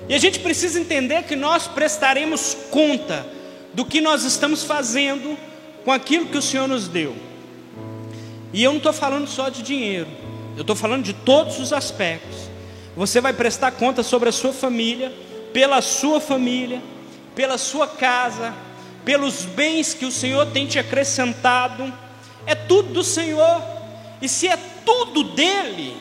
E 0.09 0.15
a 0.15 0.19
gente 0.19 0.39
precisa 0.39 0.79
entender 0.79 1.25
que 1.25 1.35
nós 1.35 1.67
prestaremos 1.67 2.57
conta 2.71 3.27
do 3.75 3.85
que 3.85 4.01
nós 4.01 4.25
estamos 4.25 4.63
fazendo 4.63 5.37
com 5.85 5.93
aquilo 5.93 6.27
que 6.27 6.39
o 6.39 6.43
Senhor 6.43 6.69
nos 6.69 6.89
deu. 6.89 7.15
E 8.53 8.63
eu 8.63 8.71
não 8.71 8.79
estou 8.79 8.93
falando 8.93 9.27
só 9.27 9.49
de 9.49 9.63
dinheiro, 9.63 10.09
eu 10.57 10.63
estou 10.63 10.77
falando 10.77 11.03
de 11.03 11.13
todos 11.13 11.59
os 11.59 11.73
aspectos. 11.73 12.49
Você 12.97 13.21
vai 13.21 13.33
prestar 13.33 13.73
conta 13.73 14.03
sobre 14.03 14.29
a 14.29 14.33
sua 14.33 14.53
família, 14.53 15.13
pela 15.53 15.83
sua 15.83 16.21
família, 16.21 16.81
pela 17.35 17.59
sua 17.59 17.87
casa, 17.87 18.55
pelos 19.05 19.43
bens 19.45 19.93
que 19.93 20.07
o 20.07 20.11
Senhor 20.11 20.47
tem 20.47 20.67
te 20.67 20.79
acrescentado. 20.79 21.93
É 22.47 22.55
tudo 22.55 22.95
do 22.95 23.05
Senhor. 23.05 23.76
E 24.21 24.29
se 24.29 24.49
é 24.49 24.59
tudo 24.85 25.23
dele, 25.23 26.01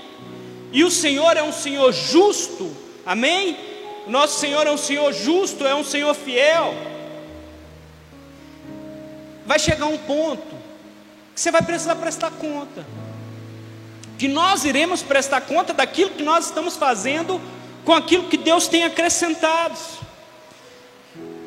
e 0.71 0.83
o 0.83 0.91
Senhor 0.91 1.37
é 1.37 1.43
um 1.43 1.51
Senhor 1.51 1.91
justo, 1.91 2.75
amém? 3.05 3.57
Nosso 4.07 4.39
Senhor 4.39 4.65
é 4.67 4.71
um 4.71 4.77
Senhor 4.77 5.11
justo, 5.13 5.65
é 5.65 5.75
um 5.75 5.83
Senhor 5.83 6.13
fiel. 6.13 6.73
Vai 9.45 9.59
chegar 9.59 9.85
um 9.85 9.97
ponto 9.97 10.55
que 11.33 11.41
você 11.41 11.51
vai 11.51 11.61
precisar 11.61 11.95
prestar 11.95 12.31
conta. 12.31 12.85
Que 14.17 14.27
nós 14.27 14.63
iremos 14.63 15.03
prestar 15.03 15.41
conta 15.41 15.73
daquilo 15.73 16.11
que 16.11 16.23
nós 16.23 16.45
estamos 16.45 16.77
fazendo 16.77 17.41
com 17.83 17.93
aquilo 17.93 18.29
que 18.29 18.37
Deus 18.37 18.67
tem 18.67 18.83
acrescentado. 18.83 19.77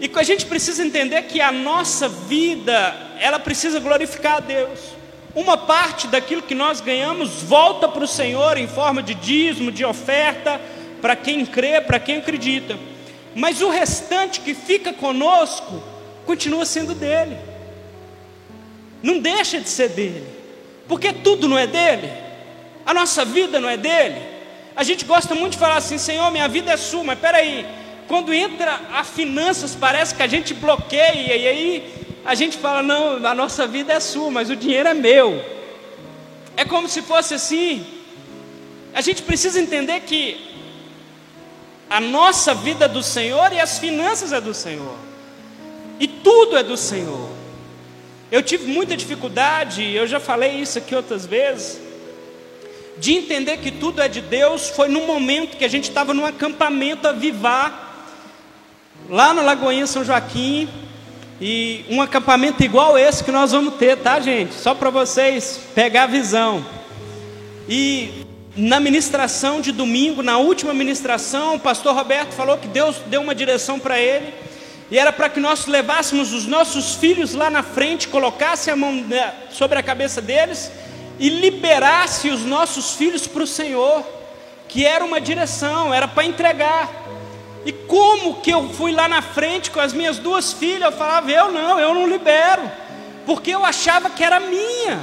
E 0.01 0.11
a 0.15 0.23
gente 0.23 0.47
precisa 0.47 0.85
entender 0.85 1.23
que 1.23 1.41
a 1.41 1.51
nossa 1.51 2.09
vida, 2.09 2.95
ela 3.19 3.39
precisa 3.39 3.81
glorificar 3.81 4.37
a 4.37 4.41
Deus. 4.41 4.79
Uma 5.39 5.57
parte 5.57 6.09
daquilo 6.09 6.43
que 6.43 6.53
nós 6.53 6.81
ganhamos 6.81 7.45
volta 7.45 7.87
para 7.87 8.03
o 8.03 8.09
Senhor 8.09 8.59
em 8.59 8.67
forma 8.67 9.01
de 9.01 9.15
dízimo, 9.15 9.71
de 9.71 9.85
oferta, 9.85 10.61
para 11.01 11.15
quem 11.15 11.47
crê, 11.47 11.81
para 11.81 12.01
quem 12.01 12.17
acredita. 12.17 12.77
Mas 13.37 13.63
o 13.63 13.69
restante 13.69 14.41
que 14.41 14.53
fica 14.53 14.93
conosco 14.93 15.81
continua 16.27 16.67
sendo 16.67 16.93
dele. 16.93 17.37
Não 19.01 19.21
deixa 19.21 19.61
de 19.61 19.69
ser 19.69 19.91
dele. 19.91 20.27
Porque 20.89 21.13
tudo 21.13 21.47
não 21.47 21.57
é 21.57 21.69
dele. 21.69 22.11
A 22.85 22.93
nossa 22.93 23.25
vida 23.25 23.61
não 23.61 23.69
é 23.69 23.77
dele. 23.77 24.21
A 24.75 24.83
gente 24.83 25.05
gosta 25.05 25.37
muito 25.37 25.53
de 25.53 25.59
falar 25.59 25.77
assim, 25.77 25.99
Senhor, 25.99 26.29
minha 26.33 26.49
vida 26.49 26.73
é 26.73 26.77
sua, 26.77 27.05
mas 27.05 27.17
peraí, 27.17 27.65
quando 28.09 28.35
entra 28.35 28.81
a 28.93 29.05
finanças, 29.05 29.77
parece 29.77 30.17
que 30.17 30.23
a 30.25 30.27
gente 30.27 30.53
bloqueia, 30.53 31.37
e 31.37 31.47
aí 31.47 31.98
a 32.25 32.35
gente 32.35 32.59
fala, 32.59 32.83
não, 32.83 33.27
a 33.27 33.35
nossa 33.35 33.67
vida 33.67 33.93
é 33.93 34.01
sua, 34.01 34.31
mas 34.31 34.51
o 34.51 34.57
dinheiro 34.57 34.89
é 34.89 34.95
meu. 34.95 35.43
É 36.57 36.65
como 36.65 36.89
se 36.89 37.03
fosse 37.03 37.35
assim. 37.35 37.87
A 38.93 39.01
gente 39.01 39.23
precisa 39.23 39.61
entender 39.61 40.01
que 40.01 40.49
a 41.89 42.01
nossa 42.01 42.55
vida 42.55 42.85
é 42.85 42.89
do 42.89 43.03
Senhor 43.03 43.53
e 43.53 43.61
as 43.61 43.79
finanças 43.79 44.33
é 44.33 44.41
do 44.41 44.53
Senhor. 44.53 44.97
E 45.99 46.07
tudo 46.07 46.57
é 46.57 46.63
do 46.63 46.77
Senhor. 46.77 47.31
Eu 48.31 48.43
tive 48.43 48.71
muita 48.71 48.97
dificuldade, 48.97 49.83
eu 49.95 50.07
já 50.07 50.21
falei 50.21 50.61
isso 50.61 50.77
aqui 50.77 50.95
outras 50.95 51.25
vezes, 51.25 51.81
de 52.99 53.15
entender 53.15 53.57
que 53.57 53.71
tudo 53.71 54.03
é 54.03 54.09
de 54.09 54.21
Deus. 54.21 54.69
Foi 54.69 54.87
num 54.89 55.07
momento 55.07 55.57
que 55.57 55.65
a 55.65 55.69
gente 55.69 55.89
estava 55.89 56.13
num 56.13 56.27
acampamento 56.27 57.09
a 57.09 57.13
vivar, 57.13 57.87
lá 59.09 59.33
na 59.33 59.41
Lagoinha 59.41 59.87
São 59.87 60.05
Joaquim, 60.05 60.69
e 61.41 61.85
um 61.89 62.03
acampamento 62.03 62.65
igual 62.65 62.99
esse 62.99 63.23
que 63.23 63.31
nós 63.31 63.53
vamos 63.53 63.75
ter, 63.75 63.97
tá, 63.99 64.19
gente? 64.19 64.55
Só 64.55 64.75
para 64.75 64.91
vocês 64.91 65.61
pegar 65.75 66.05
a 66.05 66.07
visão. 66.07 66.65
E 67.69 68.27
na 68.57 68.81
ministração 68.81 69.61
de 69.61 69.71
domingo, 69.71 70.21
na 70.21 70.39
última 70.39 70.75
ministração, 70.75 71.55
o 71.55 71.61
pastor 71.61 71.95
Roberto 71.95 72.33
falou 72.33 72.59
que 72.59 72.67
Deus 72.67 72.97
deu 73.07 73.21
uma 73.21 73.35
direção 73.35 73.79
para 73.79 74.01
ele, 74.01 74.35
e 74.91 74.99
era 74.99 75.13
para 75.13 75.29
que 75.29 75.39
nós 75.39 75.67
levássemos 75.67 76.33
os 76.33 76.47
nossos 76.47 76.97
filhos 76.97 77.35
lá 77.35 77.49
na 77.49 77.63
frente, 77.63 78.09
colocasse 78.09 78.71
a 78.71 78.75
mão 78.75 78.93
né, 78.93 79.33
sobre 79.51 79.79
a 79.79 79.83
cabeça 79.83 80.21
deles 80.21 80.73
e 81.21 81.29
liberasse 81.29 82.31
os 82.31 82.45
nossos 82.45 82.95
filhos 82.95 83.27
para 83.27 83.43
o 83.43 83.47
Senhor, 83.47 84.05
que 84.67 84.85
era 84.85 85.05
uma 85.05 85.21
direção, 85.21 85.93
era 85.95 86.09
para 86.09 86.25
entregar. 86.25 87.08
E 87.65 87.73
como 87.73 88.41
que 88.41 88.51
eu 88.51 88.69
fui 88.71 88.93
lá 88.93 89.09
na 89.09 89.21
frente 89.21 89.71
com 89.71 89.81
as 89.81 89.93
minhas 89.93 90.19
duas 90.19 90.53
filhas? 90.53 90.93
Eu 90.93 90.93
falava, 90.93 91.31
eu 91.31 91.51
não, 91.53 91.79
eu 91.79 91.95
não 91.95 92.07
libero, 92.07 92.71
porque 93.27 93.51
eu 93.51 93.65
achava 93.65 94.11
que 94.11 94.23
era 94.23 94.41
minha, 94.41 95.01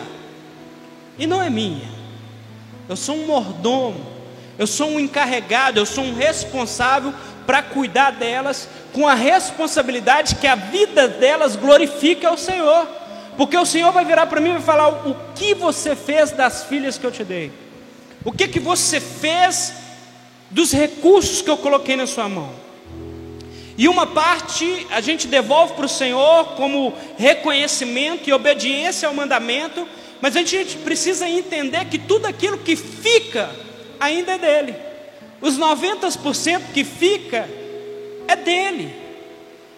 e 1.18 1.28
não 1.28 1.42
é 1.42 1.50
minha. 1.50 1.90
Eu 2.88 2.96
sou 2.96 3.16
um 3.16 3.26
mordomo, 3.26 4.06
eu 4.58 4.68
sou 4.68 4.90
um 4.90 5.00
encarregado, 5.00 5.80
eu 5.80 5.86
sou 5.86 6.04
um 6.04 6.16
responsável 6.16 7.14
para 7.46 7.62
cuidar 7.62 8.12
delas, 8.12 8.68
com 8.94 9.08
a 9.08 9.14
responsabilidade 9.14 10.36
que 10.36 10.48
a 10.48 10.56
vida 10.56 11.08
delas 11.08 11.56
glorifique 11.56 12.26
ao 12.26 12.38
Senhor, 12.38 12.88
porque 13.38 13.58
o 13.58 13.66
Senhor 13.66 13.92
vai 13.92 14.06
virar 14.06 14.26
para 14.28 14.40
mim 14.40 14.50
e 14.50 14.54
vai 14.54 14.62
falar: 14.62 15.08
o 15.08 15.16
que 15.36 15.54
você 15.54 15.96
fez 15.96 16.32
das 16.32 16.64
filhas 16.64 16.98
que 16.98 17.06
eu 17.06 17.12
te 17.12 17.24
dei? 17.24 17.52
O 18.24 18.32
que, 18.32 18.48
que 18.48 18.60
você 18.60 19.00
fez 19.00 19.74
dos 20.56 20.72
recursos 20.72 21.42
que 21.42 21.50
eu 21.50 21.58
coloquei 21.58 21.98
na 21.98 22.08
sua 22.08 22.30
mão? 22.30 22.50
E 23.78 23.90
uma 23.90 24.08
parte 24.08 24.88
a 24.90 25.02
gente 25.02 25.28
devolve 25.28 25.74
para 25.74 25.86
o 25.86 25.90
Senhor 25.90 26.46
como 26.56 26.94
reconhecimento 27.18 28.30
e 28.30 28.32
obediência 28.32 29.06
ao 29.06 29.14
mandamento, 29.14 29.86
mas 30.22 30.38
a 30.38 30.44
gente 30.44 30.78
precisa 30.78 31.28
entender 31.28 31.84
que 31.90 32.00
tudo 32.00 32.26
aquilo 32.26 32.58
que 32.58 32.74
fica 32.78 33.54
ainda 34.00 34.32
é 34.32 34.38
dele. 34.38 34.76
Os 35.42 35.60
90% 35.60 36.62
que 36.74 36.86
fica 36.86 37.50
é 38.26 38.38
dele. 38.38 38.96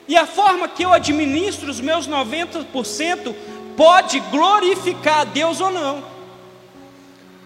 E 0.07 0.15
a 0.15 0.27
forma 0.27 0.67
que 0.67 0.85
eu 0.85 0.93
administro 0.93 1.71
os 1.71 1.81
meus 1.81 2.07
90% 2.07 3.33
pode 3.75 4.19
glorificar 4.29 5.21
a 5.21 5.23
Deus 5.23 5.59
ou 5.59 5.71
não. 5.71 6.16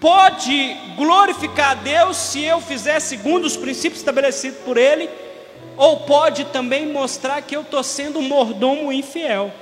Pode 0.02 0.76
glorificar 0.98 1.72
a 1.72 1.76
Deus 1.76 2.18
se 2.18 2.44
eu 2.44 2.60
fizer 2.60 3.00
segundo 3.00 3.46
os 3.46 3.56
princípios 3.56 4.02
estabelecidos 4.02 4.60
por 4.66 4.76
Ele, 4.76 5.10
ou 5.78 6.02
pode 6.02 6.44
também 6.46 6.92
mostrar 6.92 7.42
que 7.42 7.56
eu 7.56 7.62
estou 7.62 7.82
sendo 7.82 8.20
um 8.20 8.24
mordomo 8.24 8.92
infiel. 8.92 9.54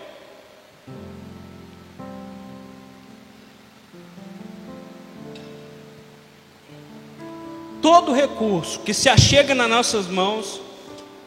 todo 7.82 8.14
recurso 8.14 8.80
que 8.82 8.94
se 8.94 9.10
achega 9.10 9.56
nas 9.56 9.70
nossas 9.70 10.08
mãos, 10.08 10.62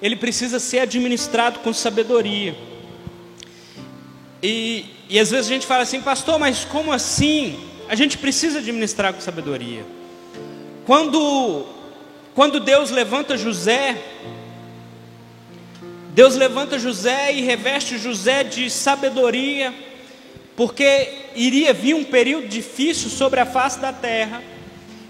ele 0.01 0.17
precisa 0.17 0.59
ser 0.59 0.81
administrado 0.81 1.61
com 1.61 1.73
sabedoria. 1.73 2.57
E, 4.43 4.87
e 5.09 5.19
às 5.19 5.31
vezes 5.31 5.51
a 5.51 5.55
gente 5.55 5.67
fala 5.67 5.83
assim, 5.83 6.01
pastor, 6.01 6.39
mas 6.39 6.65
como 6.65 6.93
assim? 6.93 7.59
A 7.93 7.95
gente 7.95 8.17
precisa 8.17 8.59
administrar 8.59 9.13
com 9.13 9.21
sabedoria. 9.21 9.85
Quando, 10.87 11.67
quando 12.35 12.59
Deus 12.59 12.91
levanta 12.91 13.37
José, 13.37 14.03
Deus 16.15 16.35
levanta 16.35 16.79
José 16.79 17.35
e 17.35 17.43
reveste 17.43 17.99
José 17.99 18.45
de 18.45 18.71
sabedoria, 18.71 19.75
porque 20.57 21.11
iria 21.37 21.75
vir 21.75 21.93
um 21.93 22.03
período 22.03 22.49
difícil 22.49 23.11
sobre 23.11 23.41
a 23.41 23.45
face 23.45 23.79
da 23.79 23.93
terra. 23.93 24.43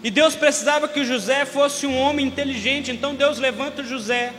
E 0.02 0.10
Deus 0.10 0.34
precisava 0.34 0.88
que 0.88 1.04
José 1.04 1.44
fosse 1.44 1.86
um 1.86 1.96
homem 1.96 2.26
inteligente, 2.26 2.90
então 2.90 3.14
Deus 3.14 3.38
levanta 3.38 3.84
José 3.84 4.32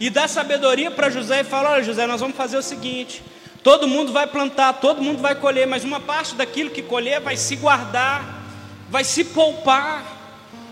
e 0.00 0.08
dá 0.08 0.26
sabedoria 0.26 0.90
para 0.90 1.10
José 1.10 1.42
e 1.42 1.44
fala: 1.44 1.72
Olha, 1.72 1.82
José, 1.82 2.06
nós 2.06 2.22
vamos 2.22 2.34
fazer 2.34 2.56
o 2.56 2.62
seguinte: 2.62 3.22
todo 3.62 3.86
mundo 3.86 4.12
vai 4.12 4.26
plantar, 4.26 4.74
todo 4.74 5.02
mundo 5.02 5.20
vai 5.20 5.34
colher, 5.34 5.66
mas 5.66 5.84
uma 5.84 6.00
parte 6.00 6.34
daquilo 6.34 6.70
que 6.70 6.82
colher 6.82 7.20
vai 7.20 7.36
se 7.36 7.56
guardar, 7.56 8.42
vai 8.88 9.04
se 9.04 9.24
poupar. 9.24 10.18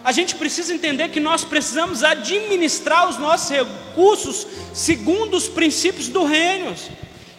A 0.05 0.13
gente 0.13 0.35
precisa 0.37 0.73
entender 0.73 1.09
que 1.09 1.21
nós 1.21 1.45
precisamos 1.45 2.03
administrar 2.03 3.09
os 3.09 3.19
nossos 3.19 3.51
recursos 3.51 4.47
segundo 4.73 5.37
os 5.37 5.49
princípios 5.49 6.09
do 6.09 6.25
reino. 6.25 6.75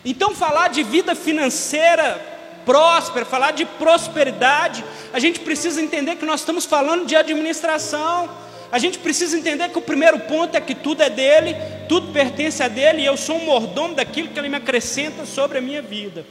Então, 0.05 0.35
falar 0.35 0.69
de 0.69 0.83
vida 0.83 1.15
financeira 1.15 2.37
próspera, 2.65 3.25
falar 3.25 3.51
de 3.51 3.65
prosperidade, 3.65 4.83
a 5.11 5.19
gente 5.19 5.39
precisa 5.39 5.81
entender 5.81 6.17
que 6.17 6.25
nós 6.25 6.41
estamos 6.41 6.65
falando 6.65 7.05
de 7.05 7.15
administração. 7.15 8.29
A 8.71 8.77
gente 8.77 8.99
precisa 8.99 9.38
entender 9.38 9.69
que 9.69 9.77
o 9.77 9.81
primeiro 9.81 10.19
ponto 10.19 10.55
é 10.55 10.61
que 10.61 10.75
tudo 10.75 11.01
é 11.01 11.09
dele, 11.09 11.55
tudo 11.88 12.11
pertence 12.11 12.61
a 12.61 12.67
dele, 12.67 13.01
e 13.01 13.05
eu 13.05 13.17
sou 13.17 13.38
um 13.38 13.45
mordomo 13.45 13.95
daquilo 13.95 14.27
que 14.27 14.38
ele 14.38 14.49
me 14.49 14.57
acrescenta 14.57 15.25
sobre 15.25 15.57
a 15.57 15.61
minha 15.61 15.81
vida. 15.81 16.25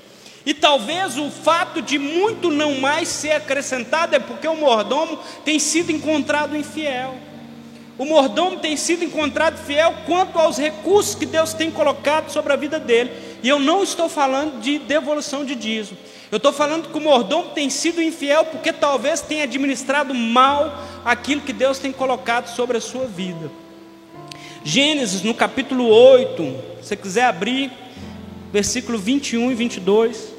E 0.46 0.54
talvez 0.54 1.18
o 1.18 1.30
fato 1.30 1.82
de 1.82 1.98
muito 1.98 2.50
não 2.50 2.80
mais 2.80 3.08
ser 3.08 3.32
acrescentado 3.32 4.14
é 4.14 4.18
porque 4.18 4.46
o 4.46 4.56
mordomo 4.56 5.18
tem 5.44 5.58
sido 5.58 5.90
encontrado 5.90 6.56
infiel. 6.56 7.16
O 7.98 8.04
mordomo 8.04 8.58
tem 8.58 8.76
sido 8.76 9.04
encontrado 9.04 9.58
fiel 9.58 9.92
quanto 10.06 10.38
aos 10.38 10.56
recursos 10.56 11.16
que 11.16 11.26
Deus 11.26 11.52
tem 11.52 11.68
colocado 11.68 12.30
sobre 12.30 12.52
a 12.52 12.56
vida 12.56 12.78
dele. 12.78 13.10
E 13.42 13.48
eu 13.48 13.58
não 13.58 13.82
estou 13.82 14.08
falando 14.08 14.60
de 14.60 14.78
devolução 14.78 15.44
de 15.44 15.56
dízimo. 15.56 15.98
Eu 16.30 16.36
estou 16.36 16.52
falando 16.52 16.90
que 16.90 16.98
o 16.98 17.00
mordomo 17.00 17.50
tem 17.50 17.70
sido 17.70 18.02
infiel 18.02 18.44
porque 18.44 18.70
talvez 18.70 19.22
tenha 19.22 19.44
administrado 19.44 20.14
mal 20.14 20.84
aquilo 21.04 21.40
que 21.40 21.54
Deus 21.54 21.78
tem 21.78 21.90
colocado 21.90 22.48
sobre 22.48 22.76
a 22.76 22.80
sua 22.80 23.06
vida. 23.06 23.50
Gênesis, 24.62 25.22
no 25.22 25.32
capítulo 25.32 25.86
8, 25.86 26.42
se 26.82 26.88
você 26.88 26.96
quiser 26.96 27.24
abrir, 27.24 27.72
versículo 28.52 28.98
21 28.98 29.50
e 29.50 29.54
22. 29.54 30.34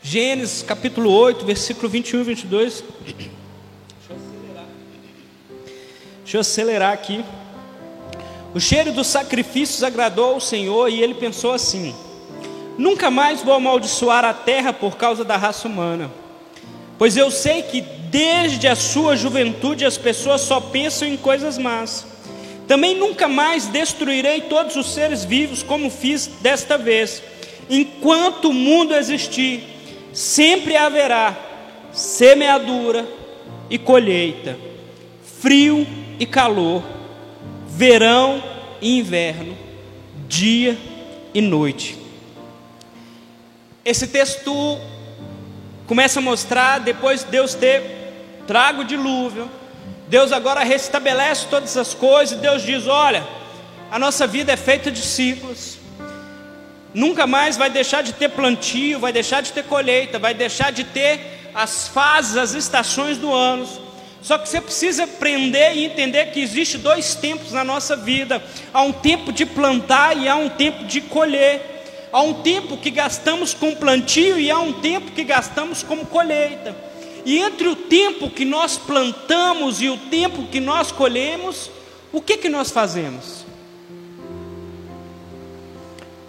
Gênesis 0.00 0.62
capítulo 0.62 1.10
8, 1.10 1.44
versículo 1.44 1.88
21 1.88 2.20
e 2.20 2.24
22. 2.24 2.84
Deixa 3.04 3.32
eu 4.10 4.16
acelerar. 4.16 4.66
Deixa 6.22 6.36
eu 6.36 6.40
acelerar 6.40 6.92
aqui. 6.92 7.24
O 8.54 8.60
cheiro 8.60 8.92
dos 8.92 9.08
sacrifícios 9.08 9.82
agradou 9.82 10.34
ao 10.34 10.40
Senhor 10.40 10.88
e 10.88 11.02
ele 11.02 11.14
pensou 11.14 11.52
assim: 11.52 11.92
Nunca 12.78 13.10
mais 13.10 13.42
vou 13.42 13.52
amaldiçoar 13.52 14.24
a 14.24 14.32
terra 14.32 14.72
por 14.72 14.96
causa 14.96 15.24
da 15.24 15.36
raça 15.36 15.66
humana, 15.66 16.08
pois 16.96 17.16
eu 17.16 17.32
sei 17.32 17.62
que 17.62 17.80
desde 17.80 18.68
a 18.68 18.76
sua 18.76 19.16
juventude 19.16 19.84
as 19.84 19.98
pessoas 19.98 20.42
só 20.42 20.60
pensam 20.60 21.08
em 21.08 21.16
coisas 21.16 21.58
más. 21.58 22.06
Também 22.68 22.96
nunca 22.96 23.26
mais 23.26 23.66
destruirei 23.66 24.42
todos 24.42 24.76
os 24.76 24.94
seres 24.94 25.24
vivos 25.24 25.62
como 25.64 25.90
fiz 25.90 26.28
desta 26.40 26.78
vez. 26.78 27.22
Enquanto 27.68 28.50
o 28.50 28.54
mundo 28.54 28.94
existir, 28.94 29.64
sempre 30.12 30.76
haverá 30.76 31.36
semeadura 31.92 33.04
e 33.68 33.78
colheita, 33.78 34.56
frio 35.40 35.84
e 36.20 36.24
calor, 36.24 36.93
verão 37.74 38.42
e 38.80 38.98
inverno, 38.98 39.56
dia 40.28 40.78
e 41.32 41.40
noite. 41.40 41.98
Esse 43.84 44.06
texto 44.06 44.78
começa 45.86 46.18
a 46.18 46.22
mostrar, 46.22 46.80
depois 46.80 47.24
de 47.24 47.30
Deus 47.30 47.54
ter 47.54 47.82
trago 48.46 48.82
o 48.82 48.84
dilúvio, 48.84 49.50
Deus 50.08 50.32
agora 50.32 50.62
restabelece 50.62 51.46
todas 51.48 51.76
as 51.76 51.94
coisas, 51.94 52.38
Deus 52.38 52.62
diz: 52.62 52.86
olha, 52.86 53.26
a 53.90 53.98
nossa 53.98 54.26
vida 54.26 54.52
é 54.52 54.56
feita 54.56 54.90
de 54.90 55.00
ciclos, 55.00 55.78
Nunca 56.94 57.26
mais 57.26 57.56
vai 57.56 57.68
deixar 57.68 58.04
de 58.04 58.12
ter 58.12 58.28
plantio, 58.28 59.00
vai 59.00 59.12
deixar 59.12 59.40
de 59.40 59.52
ter 59.52 59.64
colheita, 59.64 60.16
vai 60.16 60.32
deixar 60.32 60.70
de 60.70 60.84
ter 60.84 61.50
as 61.52 61.88
fases, 61.88 62.36
as 62.36 62.54
estações 62.54 63.18
do 63.18 63.34
ano. 63.34 63.66
Só 64.24 64.38
que 64.38 64.48
você 64.48 64.58
precisa 64.58 65.04
aprender 65.04 65.74
e 65.74 65.84
entender 65.84 66.32
que 66.32 66.40
existe 66.40 66.78
dois 66.78 67.14
tempos 67.14 67.52
na 67.52 67.62
nossa 67.62 67.94
vida: 67.94 68.42
há 68.72 68.80
um 68.80 68.90
tempo 68.90 69.30
de 69.30 69.44
plantar 69.44 70.16
e 70.16 70.26
há 70.26 70.34
um 70.34 70.48
tempo 70.48 70.84
de 70.84 71.02
colher. 71.02 71.72
Há 72.10 72.22
um 72.22 72.42
tempo 72.42 72.78
que 72.78 72.90
gastamos 72.90 73.52
com 73.52 73.74
plantio 73.74 74.38
e 74.38 74.50
há 74.50 74.58
um 74.58 74.80
tempo 74.80 75.12
que 75.12 75.24
gastamos 75.24 75.82
com 75.82 75.98
colheita. 76.06 76.74
E 77.26 77.38
entre 77.38 77.68
o 77.68 77.76
tempo 77.76 78.30
que 78.30 78.46
nós 78.46 78.78
plantamos 78.78 79.82
e 79.82 79.90
o 79.90 79.98
tempo 79.98 80.46
que 80.46 80.60
nós 80.60 80.90
colhemos, 80.90 81.70
o 82.10 82.22
que 82.22 82.38
que 82.38 82.48
nós 82.48 82.70
fazemos? 82.70 83.44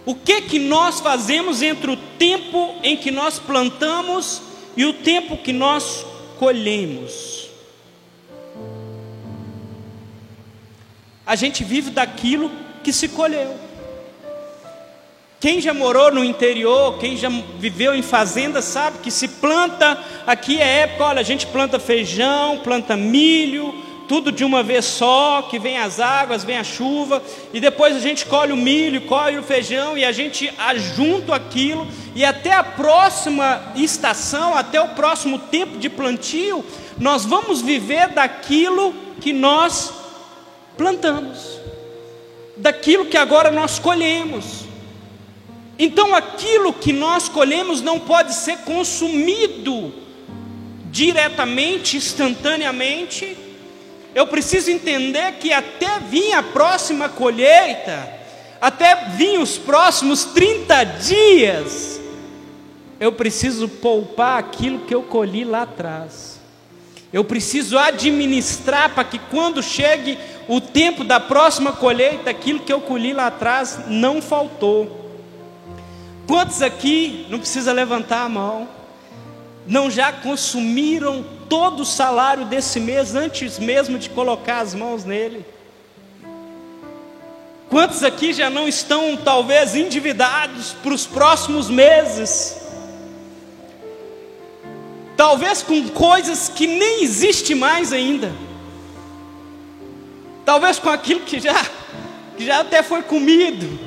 O 0.04 0.14
que 0.14 0.42
que 0.42 0.58
nós 0.58 1.00
fazemos 1.00 1.62
entre 1.62 1.90
o 1.90 1.96
tempo 1.96 2.74
em 2.82 2.96
que 2.96 3.10
nós 3.10 3.38
plantamos 3.38 4.42
e 4.76 4.84
o 4.84 4.92
tempo 4.92 5.38
que 5.38 5.52
nós 5.52 6.04
colhemos? 6.38 7.45
A 11.26 11.34
gente 11.34 11.64
vive 11.64 11.90
daquilo 11.90 12.50
que 12.84 12.92
se 12.92 13.08
colheu. 13.08 13.56
Quem 15.38 15.60
já 15.60 15.74
morou 15.74 16.10
no 16.10 16.24
interior, 16.24 16.98
quem 16.98 17.16
já 17.16 17.28
viveu 17.58 17.94
em 17.94 18.02
fazenda, 18.02 18.62
sabe 18.62 18.98
que 19.02 19.10
se 19.10 19.28
planta, 19.28 19.98
aqui 20.26 20.58
é 20.58 20.80
época, 20.80 21.04
olha, 21.04 21.20
a 21.20 21.24
gente 21.24 21.46
planta 21.46 21.78
feijão, 21.78 22.58
planta 22.60 22.96
milho, 22.96 23.74
tudo 24.08 24.32
de 24.32 24.44
uma 24.44 24.62
vez 24.62 24.84
só, 24.84 25.42
que 25.42 25.58
vem 25.58 25.78
as 25.78 26.00
águas, 26.00 26.44
vem 26.44 26.56
a 26.56 26.64
chuva, 26.64 27.22
e 27.52 27.60
depois 27.60 27.94
a 27.94 28.00
gente 28.00 28.24
colhe 28.24 28.52
o 28.52 28.56
milho, 28.56 29.02
colhe 29.02 29.36
o 29.36 29.42
feijão, 29.42 29.98
e 29.98 30.04
a 30.04 30.12
gente 30.12 30.50
ajunta 30.58 31.34
aquilo, 31.34 31.86
e 32.14 32.24
até 32.24 32.52
a 32.52 32.64
próxima 32.64 33.72
estação, 33.74 34.56
até 34.56 34.80
o 34.80 34.88
próximo 34.90 35.38
tempo 35.38 35.76
de 35.76 35.90
plantio, 35.90 36.64
nós 36.98 37.24
vamos 37.26 37.60
viver 37.60 38.08
daquilo 38.08 38.94
que 39.20 39.32
nós 39.32 39.92
plantamos, 40.76 41.60
daquilo 42.56 43.06
que 43.06 43.16
agora 43.16 43.50
nós 43.50 43.78
colhemos. 43.78 44.64
Então 45.78 46.14
aquilo 46.14 46.72
que 46.72 46.92
nós 46.92 47.28
colhemos 47.28 47.80
não 47.82 48.00
pode 48.00 48.34
ser 48.34 48.58
consumido 48.58 49.92
diretamente, 50.90 51.96
instantaneamente, 51.96 53.36
eu 54.14 54.26
preciso 54.26 54.70
entender 54.70 55.32
que 55.32 55.52
até 55.52 56.00
vir 56.00 56.32
a 56.32 56.42
próxima 56.42 57.06
colheita, 57.06 58.08
até 58.58 59.10
vir 59.10 59.38
os 59.38 59.58
próximos 59.58 60.24
30 60.24 60.84
dias, 60.84 62.00
eu 62.98 63.12
preciso 63.12 63.68
poupar 63.68 64.38
aquilo 64.38 64.86
que 64.86 64.94
eu 64.94 65.02
colhi 65.02 65.44
lá 65.44 65.62
atrás. 65.62 66.35
Eu 67.16 67.24
preciso 67.24 67.78
administrar 67.78 68.94
para 68.94 69.02
que 69.02 69.18
quando 69.18 69.62
chegue 69.62 70.18
o 70.46 70.60
tempo 70.60 71.02
da 71.02 71.18
próxima 71.18 71.72
colheita, 71.72 72.28
aquilo 72.28 72.60
que 72.60 72.70
eu 72.70 72.78
colhi 72.78 73.14
lá 73.14 73.28
atrás 73.28 73.86
não 73.86 74.20
faltou. 74.20 75.14
Quantos 76.26 76.60
aqui, 76.60 77.26
não 77.30 77.38
precisa 77.38 77.72
levantar 77.72 78.20
a 78.20 78.28
mão, 78.28 78.68
não 79.66 79.90
já 79.90 80.12
consumiram 80.12 81.24
todo 81.48 81.84
o 81.84 81.86
salário 81.86 82.44
desse 82.44 82.78
mês 82.78 83.14
antes 83.14 83.58
mesmo 83.58 83.98
de 83.98 84.10
colocar 84.10 84.58
as 84.58 84.74
mãos 84.74 85.02
nele? 85.02 85.42
Quantos 87.70 88.02
aqui 88.02 88.34
já 88.34 88.50
não 88.50 88.68
estão, 88.68 89.16
talvez, 89.16 89.74
endividados 89.74 90.74
para 90.82 90.92
os 90.92 91.06
próximos 91.06 91.70
meses? 91.70 92.65
Talvez 95.16 95.62
com 95.62 95.88
coisas 95.88 96.48
que 96.48 96.66
nem 96.66 97.02
existe 97.02 97.54
mais 97.54 97.92
ainda. 97.92 98.32
Talvez 100.44 100.78
com 100.78 100.90
aquilo 100.90 101.20
que 101.20 101.40
já, 101.40 101.64
que 102.36 102.44
já 102.44 102.60
até 102.60 102.82
foi 102.82 103.02
comido. 103.02 103.86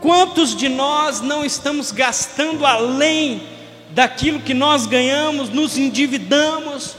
Quantos 0.00 0.56
de 0.56 0.68
nós 0.68 1.20
não 1.20 1.44
estamos 1.44 1.92
gastando 1.92 2.64
além 2.64 3.42
daquilo 3.90 4.40
que 4.40 4.54
nós 4.54 4.86
ganhamos, 4.86 5.50
nos 5.50 5.76
endividamos, 5.76 6.96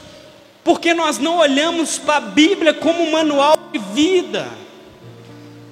porque 0.62 0.94
nós 0.94 1.18
não 1.18 1.38
olhamos 1.38 1.98
para 1.98 2.16
a 2.16 2.20
Bíblia 2.20 2.74
como 2.74 3.02
um 3.02 3.10
manual 3.10 3.56
de 3.72 3.78
vida. 3.78 4.48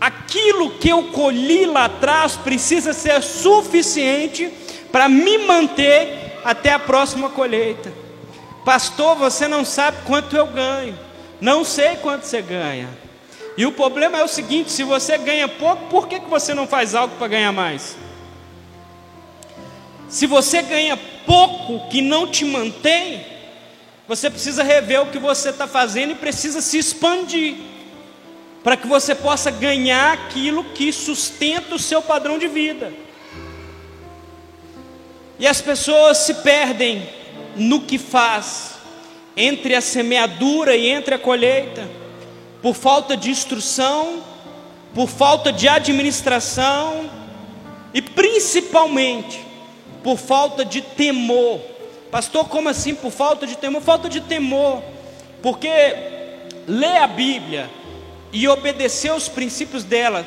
Aquilo 0.01 0.71
que 0.71 0.89
eu 0.89 1.05
colhi 1.05 1.67
lá 1.67 1.85
atrás 1.85 2.37
precisa 2.37 2.93
ser 2.93 3.23
suficiente 3.23 4.53
para 4.91 5.09
me 5.09 5.39
manter 5.39 6.39
até 6.45 6.73
a 6.73 6.79
próxima 6.79 7.31
colheita. 7.31 7.93
Pastor, 8.65 9.17
você 9.17 9.49
não 9.49 9.65
sabe 9.65 9.99
quanto 10.07 10.37
eu 10.37 10.47
ganho. 10.47 10.99
Não 11.41 11.65
sei 11.65 11.97
quanto 11.97 12.25
você 12.25 12.43
ganha. 12.43 12.89
E 13.57 13.67
o 13.67 13.73
problema 13.73 14.19
é 14.19 14.25
o 14.25 14.29
seguinte: 14.29 14.71
se 14.71 14.83
você 14.83 15.19
ganha 15.19 15.49
pouco, 15.49 15.87
por 15.87 16.09
que, 16.09 16.21
que 16.21 16.29
você 16.29 16.55
não 16.55 16.67
faz 16.67 16.95
algo 16.95 17.17
para 17.17 17.29
ganhar 17.29 17.53
mais? 17.53 17.97
Se 20.09 20.27
você 20.27 20.63
ganha 20.63 20.97
pouco 21.27 21.89
que 21.89 22.01
não 22.01 22.27
te 22.27 22.45
mantém, 22.45 23.25
você 24.07 24.31
precisa 24.31 24.63
rever 24.63 25.03
o 25.03 25.11
que 25.11 25.19
você 25.19 25.51
está 25.51 25.67
fazendo 25.67 26.13
e 26.13 26.15
precisa 26.15 26.63
se 26.63 26.79
expandir, 26.79 27.57
para 28.65 28.77
que 28.77 28.87
você 28.87 29.15
possa 29.15 29.51
ganhar 29.51 30.15
aquilo 30.15 30.65
que 30.65 30.91
sustenta 30.93 31.75
o 31.75 31.79
seu 31.79 32.01
padrão 32.01 32.39
de 32.39 32.49
vida. 32.49 32.93
E 35.39 35.47
as 35.47 35.61
pessoas 35.61 36.19
se 36.19 36.35
perdem 36.35 37.09
no 37.55 37.83
que 37.83 37.99
faz, 37.99 38.79
entre 39.37 39.75
a 39.75 39.81
semeadura 39.81 40.75
e 40.77 40.89
entre 40.89 41.15
a 41.15 41.19
colheita, 41.19 41.89
por 42.61 42.75
falta 42.75 43.17
de 43.17 43.31
instrução, 43.31 44.23
por 44.95 45.09
falta 45.09 45.53
de 45.53 45.69
administração 45.69 47.09
e 47.95 48.03
principalmente 48.03 49.41
por 50.03 50.19
falta 50.19 50.65
de 50.65 50.83
temor. 50.83 51.61
Pastor, 52.11 52.49
como 52.49 52.69
assim 52.69 52.95
por 52.95 53.13
falta 53.13 53.47
de 53.47 53.57
temor? 53.57 53.83
Falta 53.83 54.09
de 54.09 54.21
temor, 54.21 54.83
porque 55.43 55.69
ler 56.67 56.97
a 56.97 57.07
Bíblia 57.07 57.71
e 58.33 58.49
obedecer 58.49 59.13
os 59.13 59.29
princípios 59.29 59.85
dela, 59.85 60.27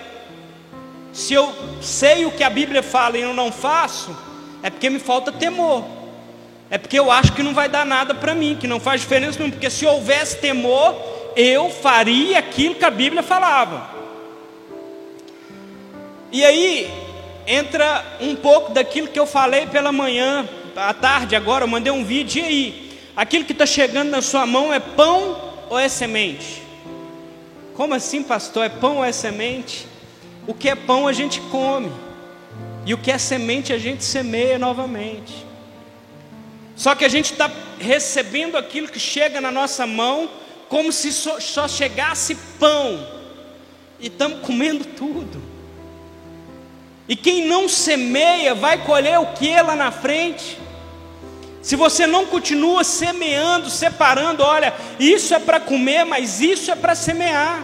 se 1.12 1.34
eu 1.34 1.54
sei 1.82 2.26
o 2.26 2.32
que 2.32 2.43
a 2.43 2.50
Bíblia 2.50 2.82
fala 2.82 3.17
e 3.17 3.21
eu 3.21 3.34
não 3.34 3.52
faço, 3.52 4.15
é 4.63 4.69
porque 4.69 4.89
me 4.89 5.00
falta 5.00 5.32
temor. 5.32 5.84
É 6.69 6.78
porque 6.78 6.97
eu 6.97 7.12
acho 7.12 7.34
que 7.34 7.43
não 7.43 7.54
vai 7.54 7.67
dar 7.67 7.86
nada 7.86 8.15
para 8.15 8.34
mim, 8.34 8.58
que 8.60 8.67
não 8.67 8.80
faz 8.80 9.02
diferença 9.02 9.38
nenhuma, 9.38 9.54
porque 9.54 9.69
se 9.69 9.86
houvesse 9.86 10.38
temor, 10.38 10.95
eu 11.36 11.69
faria 11.69 12.39
aquilo 12.39 12.76
que 12.76 12.86
a 12.86 12.89
Bíblia 12.89 13.21
falava. 13.21 13.89
E 16.32 16.45
aí 16.45 16.89
entra 17.45 18.06
um 18.21 18.36
pouco 18.36 18.71
daquilo 18.71 19.10
que 19.10 19.19
eu 19.19 19.26
falei 19.26 19.67
pela 19.67 19.91
manhã, 19.91 20.47
à 20.76 20.93
tarde 20.93 21.36
agora, 21.36 21.65
eu 21.65 21.67
mandei 21.67 21.91
um 21.91 22.06
vídeo 22.06 22.41
e 22.41 22.45
aí, 22.45 23.00
aquilo 23.15 23.43
que 23.43 23.52
está 23.52 23.65
chegando 23.65 24.10
na 24.10 24.21
sua 24.21 24.45
mão 24.45 24.74
é 24.74 24.80
pão 24.80 25.38
ou 25.69 25.78
é 25.78 25.89
semente? 25.89 26.63
Como 27.76 27.93
assim, 27.93 28.24
pastor? 28.24 28.65
É 28.65 28.69
pão 28.69 28.97
ou 28.97 29.04
é 29.04 29.12
semente? 29.12 29.88
O 30.47 30.54
que 30.54 30.69
é 30.69 30.76
pão 30.76 31.08
a 31.08 31.13
gente 31.13 31.41
come, 31.41 31.91
e 32.86 32.94
o 32.94 32.98
que 32.98 33.12
é 33.12 33.17
semente 33.17 33.72
a 33.72 33.78
gente 33.78 34.04
semeia 34.04 34.58
novamente. 34.58 35.46
Só 36.76 36.96
que 36.96 37.06
a 37.06 37.10
gente 37.10 37.32
está 37.34 37.50
recebendo 37.80 38.58
aquilo 38.58 38.88
que 38.88 39.00
chega 39.00 39.39
na 39.39 39.52
nossa 39.52 39.86
mão, 39.86 40.30
como 40.67 40.91
se 40.91 41.12
só, 41.12 41.39
só 41.39 41.67
chegasse 41.67 42.36
pão, 42.60 43.08
e 44.00 44.08
estamos 44.08 44.39
comendo 44.39 44.84
tudo. 44.86 45.41
E 47.08 47.15
quem 47.15 47.46
não 47.46 47.67
semeia 47.67 48.56
vai 48.56 48.84
colher 48.86 49.20
o 49.20 49.34
que 49.34 49.54
lá 49.62 49.76
na 49.76 49.91
frente? 49.91 50.58
Se 51.62 51.76
você 51.76 52.08
não 52.08 52.26
continua 52.26 52.84
semeando, 52.84 53.70
separando, 53.70 54.44
olha, 54.44 54.74
isso 55.00 55.34
é 55.36 55.39
para 55.39 55.60
comer, 55.60 56.06
mas 56.06 56.41
isso 56.41 56.72
é 56.72 56.76
para 56.76 56.96
semear. 56.96 57.62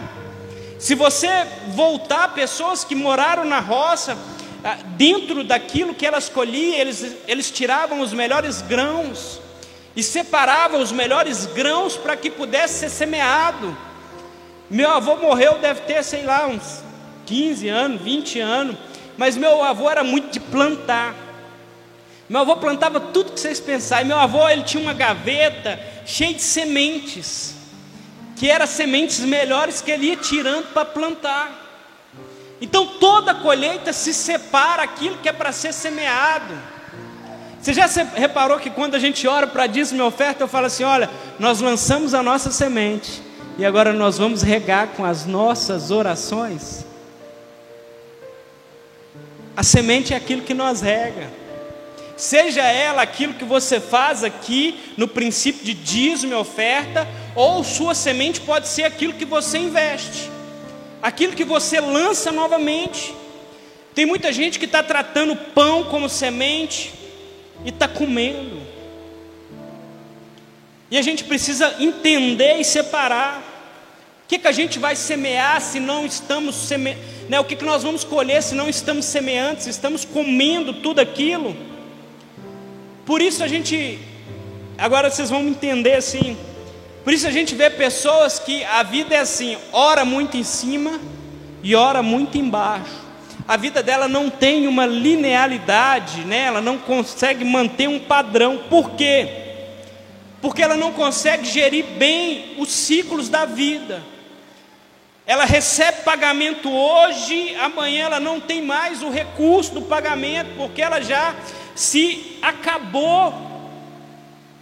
Se 0.78 0.94
você 0.94 1.28
voltar 1.74 2.34
pessoas 2.34 2.84
que 2.84 2.94
moraram 2.94 3.44
na 3.44 3.58
roça, 3.58 4.16
dentro 4.96 5.44
daquilo 5.44 5.94
que 5.94 6.06
elas 6.06 6.28
colhiam, 6.28 6.74
eles, 6.74 7.16
eles 7.26 7.50
tiravam 7.50 8.00
os 8.00 8.12
melhores 8.12 8.62
grãos 8.62 9.40
e 9.94 10.02
separavam 10.02 10.80
os 10.80 10.92
melhores 10.92 11.46
grãos 11.46 11.96
para 11.96 12.16
que 12.16 12.30
pudesse 12.30 12.80
ser 12.80 12.90
semeado. 12.90 13.76
Meu 14.70 14.90
avô 14.90 15.16
morreu, 15.16 15.58
deve 15.58 15.80
ter, 15.82 16.02
sei 16.02 16.24
lá, 16.24 16.46
uns 16.46 16.82
15 17.26 17.68
anos, 17.68 18.02
20 18.02 18.40
anos, 18.40 18.76
mas 19.16 19.36
meu 19.36 19.62
avô 19.62 19.90
era 19.90 20.04
muito 20.04 20.30
de 20.30 20.40
plantar. 20.40 21.14
Meu 22.28 22.42
avô 22.42 22.56
plantava 22.56 23.00
tudo 23.00 23.32
que 23.32 23.40
vocês 23.40 23.58
pensarem. 23.58 24.06
Meu 24.06 24.18
avô 24.18 24.46
ele 24.48 24.62
tinha 24.62 24.82
uma 24.82 24.92
gaveta 24.92 25.80
cheia 26.04 26.34
de 26.34 26.42
sementes, 26.42 27.54
que 28.36 28.50
eram 28.50 28.66
sementes 28.66 29.20
melhores 29.20 29.80
que 29.80 29.90
ele 29.90 30.08
ia 30.08 30.16
tirando 30.16 30.72
para 30.72 30.84
plantar. 30.84 31.67
Então 32.60 32.86
toda 32.86 33.34
colheita 33.34 33.92
se 33.92 34.12
separa 34.12 34.82
aquilo 34.82 35.18
que 35.18 35.28
é 35.28 35.32
para 35.32 35.52
ser 35.52 35.72
semeado. 35.72 36.54
Você 37.60 37.72
já 37.72 37.86
reparou 38.14 38.58
que 38.58 38.70
quando 38.70 38.94
a 38.94 38.98
gente 38.98 39.26
ora 39.26 39.46
para 39.46 39.66
dízimo 39.66 40.00
e 40.00 40.04
oferta, 40.04 40.42
eu 40.42 40.48
falo 40.48 40.66
assim: 40.66 40.84
olha, 40.84 41.10
nós 41.38 41.60
lançamos 41.60 42.14
a 42.14 42.22
nossa 42.22 42.50
semente 42.50 43.22
e 43.58 43.64
agora 43.64 43.92
nós 43.92 44.18
vamos 44.18 44.42
regar 44.42 44.88
com 44.88 45.04
as 45.04 45.26
nossas 45.26 45.90
orações? 45.90 46.86
A 49.56 49.62
semente 49.64 50.14
é 50.14 50.16
aquilo 50.16 50.42
que 50.42 50.54
nós 50.54 50.80
rega. 50.80 51.28
Seja 52.16 52.62
ela 52.62 53.02
aquilo 53.02 53.34
que 53.34 53.44
você 53.44 53.80
faz 53.80 54.24
aqui 54.24 54.92
no 54.96 55.06
princípio 55.06 55.64
de 55.64 55.74
dízimo 55.74 56.32
e 56.32 56.36
oferta, 56.36 57.06
ou 57.34 57.62
sua 57.62 57.94
semente 57.94 58.40
pode 58.40 58.66
ser 58.68 58.84
aquilo 58.84 59.12
que 59.12 59.24
você 59.24 59.58
investe, 59.58 60.28
aquilo 61.02 61.34
que 61.34 61.44
você 61.44 61.80
lança 61.80 62.32
novamente. 62.32 63.14
Tem 63.94 64.06
muita 64.06 64.32
gente 64.32 64.58
que 64.58 64.64
está 64.64 64.82
tratando 64.82 65.34
pão 65.34 65.84
como 65.84 66.08
semente 66.08 66.92
e 67.64 67.70
está 67.70 67.88
comendo. 67.88 68.60
E 70.90 70.96
a 70.96 71.02
gente 71.02 71.24
precisa 71.24 71.76
entender 71.78 72.58
e 72.58 72.64
separar. 72.64 73.42
O 74.24 74.28
que, 74.28 74.38
que 74.38 74.48
a 74.48 74.52
gente 74.52 74.78
vai 74.78 74.94
semear 74.94 75.60
se 75.60 75.80
não 75.80 76.06
estamos 76.06 76.54
semeando? 76.54 77.00
Né? 77.28 77.40
O 77.40 77.44
que, 77.44 77.56
que 77.56 77.64
nós 77.64 77.82
vamos 77.82 78.04
colher 78.04 78.42
se 78.42 78.54
não 78.54 78.68
estamos 78.68 79.04
semeando, 79.04 79.62
se 79.62 79.70
estamos 79.70 80.04
comendo 80.04 80.74
tudo 80.74 81.00
aquilo? 81.00 81.56
Por 83.04 83.22
isso 83.22 83.42
a 83.42 83.48
gente, 83.48 83.98
agora 84.76 85.10
vocês 85.10 85.30
vão 85.30 85.42
entender 85.46 85.94
assim. 85.94 86.36
Por 87.04 87.12
isso 87.12 87.26
a 87.26 87.30
gente 87.30 87.54
vê 87.54 87.70
pessoas 87.70 88.38
que 88.38 88.64
a 88.64 88.82
vida 88.82 89.14
é 89.14 89.20
assim, 89.20 89.56
ora 89.72 90.04
muito 90.04 90.36
em 90.36 90.44
cima 90.44 91.00
e 91.62 91.74
ora 91.74 92.02
muito 92.02 92.36
embaixo. 92.36 93.08
A 93.46 93.56
vida 93.56 93.82
dela 93.82 94.06
não 94.06 94.28
tem 94.28 94.66
uma 94.68 94.84
linearidade, 94.84 96.20
né? 96.20 96.44
ela 96.44 96.60
não 96.60 96.76
consegue 96.76 97.44
manter 97.44 97.88
um 97.88 97.98
padrão. 97.98 98.58
Por 98.68 98.90
quê? 98.90 99.26
Porque 100.42 100.62
ela 100.62 100.76
não 100.76 100.92
consegue 100.92 101.46
gerir 101.46 101.84
bem 101.96 102.56
os 102.58 102.70
ciclos 102.70 103.30
da 103.30 103.46
vida. 103.46 104.02
Ela 105.26 105.44
recebe 105.44 106.02
pagamento 106.04 106.70
hoje, 106.70 107.54
amanhã 107.56 108.06
ela 108.06 108.20
não 108.20 108.40
tem 108.40 108.62
mais 108.62 109.02
o 109.02 109.10
recurso 109.10 109.74
do 109.74 109.82
pagamento, 109.82 110.50
porque 110.56 110.80
ela 110.80 111.00
já 111.00 111.34
se 111.74 112.38
acabou. 112.40 113.47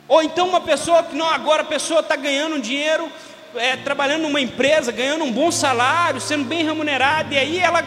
Ou 0.09 0.23
então 0.23 0.49
uma 0.49 0.61
pessoa 0.61 1.03
que 1.03 1.17
não, 1.17 1.29
agora 1.29 1.63
a 1.63 1.67
pessoa 1.67 2.01
está 2.01 2.15
ganhando 2.15 2.61
dinheiro, 2.61 3.11
é, 3.57 3.77
trabalhando 3.77 4.23
numa 4.23 4.41
empresa, 4.41 4.93
ganhando 4.93 5.25
um 5.25 5.33
bom 5.33 5.51
salário, 5.51 6.21
sendo 6.21 6.45
bem 6.45 6.65
remunerada, 6.65 7.35
e 7.35 7.39
aí 7.39 7.59
ela 7.59 7.85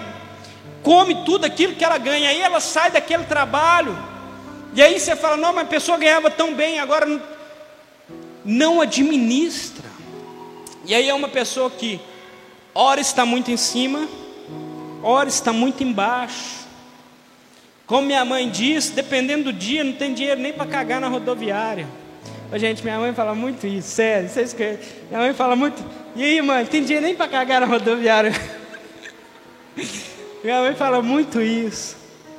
come 0.84 1.24
tudo 1.24 1.46
aquilo 1.46 1.76
que 1.76 1.84
ela 1.84 1.98
ganha, 1.98 2.30
aí 2.30 2.42
ela 2.42 2.60
sai 2.60 2.92
daquele 2.92 3.24
trabalho, 3.24 3.98
e 4.74 4.82
aí 4.82 5.00
você 5.00 5.16
fala, 5.16 5.38
não, 5.38 5.54
mas 5.54 5.64
a 5.66 5.70
pessoa 5.70 5.98
ganhava 5.98 6.30
tão 6.30 6.54
bem, 6.54 6.80
agora 6.80 7.06
não, 7.06 7.22
não 8.44 8.82
administra. 8.82 9.90
E 10.86 10.94
aí 10.94 11.10
é 11.10 11.14
uma 11.14 11.28
pessoa 11.28 11.70
que 11.70 12.00
ora 12.74 13.02
está 13.02 13.26
muito 13.26 13.50
em 13.52 13.58
cima, 13.58 14.08
ora 15.02 15.30
está 15.30 15.52
muito 15.52 15.84
embaixo. 15.84 16.60
Como 17.86 18.06
minha 18.06 18.24
mãe 18.24 18.50
diz, 18.50 18.90
dependendo 18.90 19.46
do 19.46 19.54
dia, 19.54 19.84
não 19.84 19.94
tem 19.94 20.14
dinheiro 20.14 20.40
nem 20.40 20.54
para 20.54 20.68
cagar 20.68 21.02
na 21.02 21.08
rodoviária. 21.08 21.88
Gente, 22.58 22.84
minha 22.84 22.98
mãe 22.98 23.14
fala 23.14 23.36
muito 23.36 23.68
isso, 23.68 23.90
sério, 23.90 24.28
vocês 24.28 24.54
que 24.54 24.80
Minha 25.10 25.20
mãe 25.22 25.34
fala 25.34 25.56
muito. 25.56 25.84
E 26.16 26.24
aí, 26.24 26.42
mãe, 26.42 26.66
tem 26.66 26.84
dinheiro 26.84 27.06
nem 27.06 27.16
para 27.16 27.28
cagar 27.28 27.62
na 27.62 27.68
rodoviária? 27.68 28.32
minha 30.44 30.62
mãe 30.62 30.74
fala 30.74 31.00
muito 31.02 31.40
isso. 31.40 31.96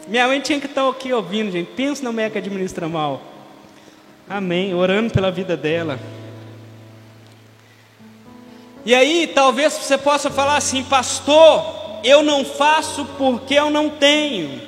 Minha 0.09 0.27
mãe 0.27 0.41
tinha 0.41 0.59
que 0.59 0.67
estar 0.67 0.89
aqui 0.89 1.13
ouvindo, 1.13 1.53
gente. 1.53 1.71
Pensa 1.77 2.03
na 2.03 2.11
mulher 2.11 2.31
que 2.31 2.39
administra 2.39 2.89
mal. 2.89 3.23
Amém. 4.29 4.75
Orando 4.75 5.13
pela 5.13 5.31
vida 5.31 5.57
dela. 5.57 6.01
E 8.85 8.93
aí, 8.93 9.31
talvez 9.33 9.75
você 9.75 9.97
possa 9.97 10.29
falar 10.29 10.57
assim, 10.57 10.83
pastor, 10.83 12.01
eu 12.03 12.23
não 12.23 12.45
faço 12.45 13.05
porque 13.17 13.55
eu 13.55 13.71
não 13.71 13.89
tenho. 13.89 14.61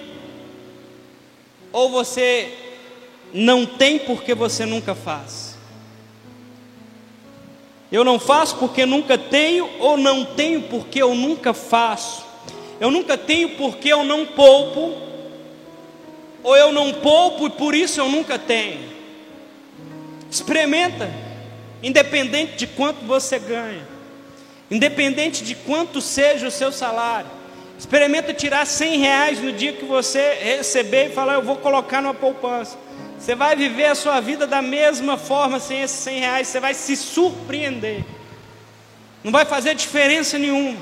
Ou 1.72 1.90
você 1.90 2.71
não 3.32 3.64
tem 3.64 3.98
porque 3.98 4.34
você 4.34 4.66
nunca 4.66 4.94
faz? 4.94 5.56
Eu 7.90 8.04
não 8.04 8.18
faço 8.18 8.56
porque 8.56 8.86
nunca 8.86 9.18
tenho, 9.18 9.68
ou 9.78 9.96
não 9.96 10.24
tenho 10.24 10.62
porque 10.62 11.02
eu 11.02 11.14
nunca 11.14 11.52
faço? 11.52 12.24
Eu 12.80 12.90
nunca 12.90 13.18
tenho 13.18 13.50
porque 13.50 13.92
eu 13.92 14.02
não 14.02 14.24
poupo, 14.24 14.96
ou 16.42 16.56
eu 16.56 16.72
não 16.72 16.92
poupo 16.94 17.46
e 17.46 17.50
por 17.50 17.74
isso 17.74 18.00
eu 18.00 18.08
nunca 18.08 18.38
tenho. 18.38 18.80
Experimenta, 20.30 21.10
independente 21.82 22.56
de 22.56 22.66
quanto 22.66 23.04
você 23.04 23.38
ganha, 23.38 23.86
independente 24.70 25.44
de 25.44 25.54
quanto 25.54 26.00
seja 26.00 26.48
o 26.48 26.50
seu 26.50 26.72
salário. 26.72 27.30
Experimenta 27.78 28.32
tirar 28.32 28.66
100 28.66 28.98
reais 28.98 29.42
no 29.42 29.52
dia 29.52 29.72
que 29.72 29.84
você 29.84 30.34
receber 30.40 31.08
e 31.08 31.12
falar, 31.12 31.34
eu 31.34 31.42
vou 31.42 31.56
colocar 31.56 32.00
numa 32.00 32.14
poupança. 32.14 32.78
Você 33.22 33.36
vai 33.36 33.54
viver 33.54 33.84
a 33.84 33.94
sua 33.94 34.18
vida 34.18 34.48
da 34.48 34.60
mesma 34.60 35.16
forma 35.16 35.60
sem 35.60 35.80
esses 35.80 35.96
100 36.00 36.20
reais, 36.20 36.48
você 36.48 36.58
vai 36.58 36.74
se 36.74 36.96
surpreender. 36.96 38.04
Não 39.22 39.30
vai 39.30 39.44
fazer 39.44 39.76
diferença 39.76 40.36
nenhuma. 40.40 40.76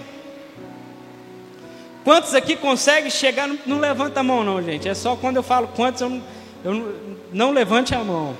Quantos 2.02 2.34
aqui 2.34 2.56
conseguem 2.56 3.10
chegar? 3.10 3.46
Não, 3.66 3.78
levanta 3.78 4.20
a 4.20 4.22
mão, 4.22 4.42
não, 4.42 4.62
gente. 4.62 4.88
É 4.88 4.94
só 4.94 5.16
quando 5.16 5.36
eu 5.36 5.42
falo 5.42 5.68
quantos, 5.68 6.00
eu 6.00 6.08
não, 6.08 6.22
eu 6.64 6.74
não, 6.74 6.94
não 7.30 7.50
levante 7.50 7.94
a 7.94 8.02
mão. 8.02 8.34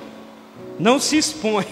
Não 0.79 0.99
se 0.99 1.19
expõe. 1.19 1.67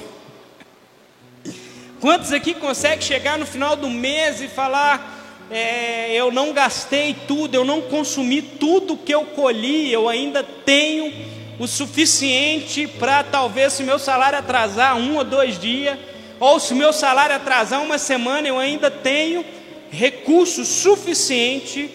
Quantos 1.99 2.31
aqui 2.31 2.53
conseguem 2.53 3.01
chegar 3.01 3.39
no 3.39 3.45
final 3.47 3.75
do 3.75 3.89
mês 3.89 4.39
e 4.39 4.47
falar: 4.47 5.19
é, 5.49 6.13
eu 6.13 6.31
não 6.31 6.53
gastei 6.53 7.15
tudo, 7.27 7.55
eu 7.55 7.65
não 7.65 7.81
consumi 7.81 8.39
tudo 8.39 8.95
que 8.95 9.11
eu 9.11 9.25
colhi, 9.25 9.91
eu 9.91 10.07
ainda 10.07 10.43
tenho 10.43 11.38
o 11.59 11.67
suficiente 11.67 12.87
para 12.87 13.21
talvez 13.21 13.73
se 13.73 13.83
meu 13.83 13.99
salário 13.99 14.39
atrasar 14.39 14.95
um 14.95 15.17
ou 15.17 15.25
dois 15.25 15.59
dias, 15.59 15.99
ou 16.39 16.57
se 16.57 16.73
meu 16.73 16.93
salário 16.93 17.35
atrasar 17.35 17.81
uma 17.81 17.97
semana, 17.97 18.47
eu 18.47 18.57
ainda 18.57 18.89
tenho 18.89 19.45
recurso 19.91 20.63
suficiente 20.63 21.91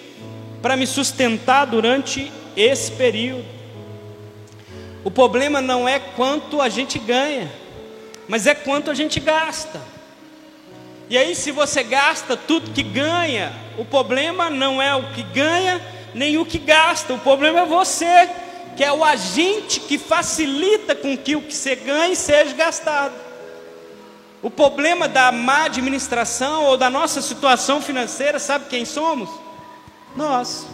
para 0.61 0.77
me 0.77 0.87
sustentar 0.87 1.65
durante 1.65 2.31
esse 2.55 2.93
período. 2.93 3.47
O 5.03 5.11
problema 5.11 5.61
não 5.61 5.89
é 5.89 5.99
quanto 5.99 6.61
a 6.61 6.69
gente 6.69 6.99
ganha, 6.99 7.51
mas 8.29 8.47
é 8.47 8.55
quanto 8.55 8.91
a 8.91 8.95
gente 8.95 9.19
gasta. 9.19 9.81
E 11.09 11.19
aí, 11.19 11.35
se 11.35 11.51
você 11.51 11.83
gasta 11.83 12.37
tudo 12.37 12.71
que 12.71 12.83
ganha, 12.83 13.53
o 13.79 13.85
problema 13.85 14.49
não 14.49 14.81
é 14.81 14.95
o 14.95 15.13
que 15.13 15.23
ganha, 15.23 15.81
nem 16.15 16.39
o 16.39 16.47
que 16.47 16.59
gasta. 16.59 17.13
O 17.13 17.19
problema 17.19 17.61
é 17.61 17.67
você, 17.67 18.29
que 18.77 18.85
é 18.85 18.93
o 18.93 19.05
agente 19.05 19.81
que 19.81 19.99
facilita 19.99 20.95
com 20.95 21.17
que 21.17 21.37
o 21.37 21.43
que 21.43 21.55
você 21.55 21.77
ganhe 21.77 22.17
seja 22.17 22.55
gastado. 22.55 23.15
O 24.43 24.51
problema 24.51 25.09
da 25.09 25.33
má 25.33 25.65
administração 25.65 26.65
ou 26.65 26.77
da 26.77 26.91
nossa 26.91 27.23
situação 27.23 27.81
financeira, 27.81 28.39
sabe 28.39 28.67
quem 28.69 28.85
somos? 28.85 29.31
Nós. 30.15 30.67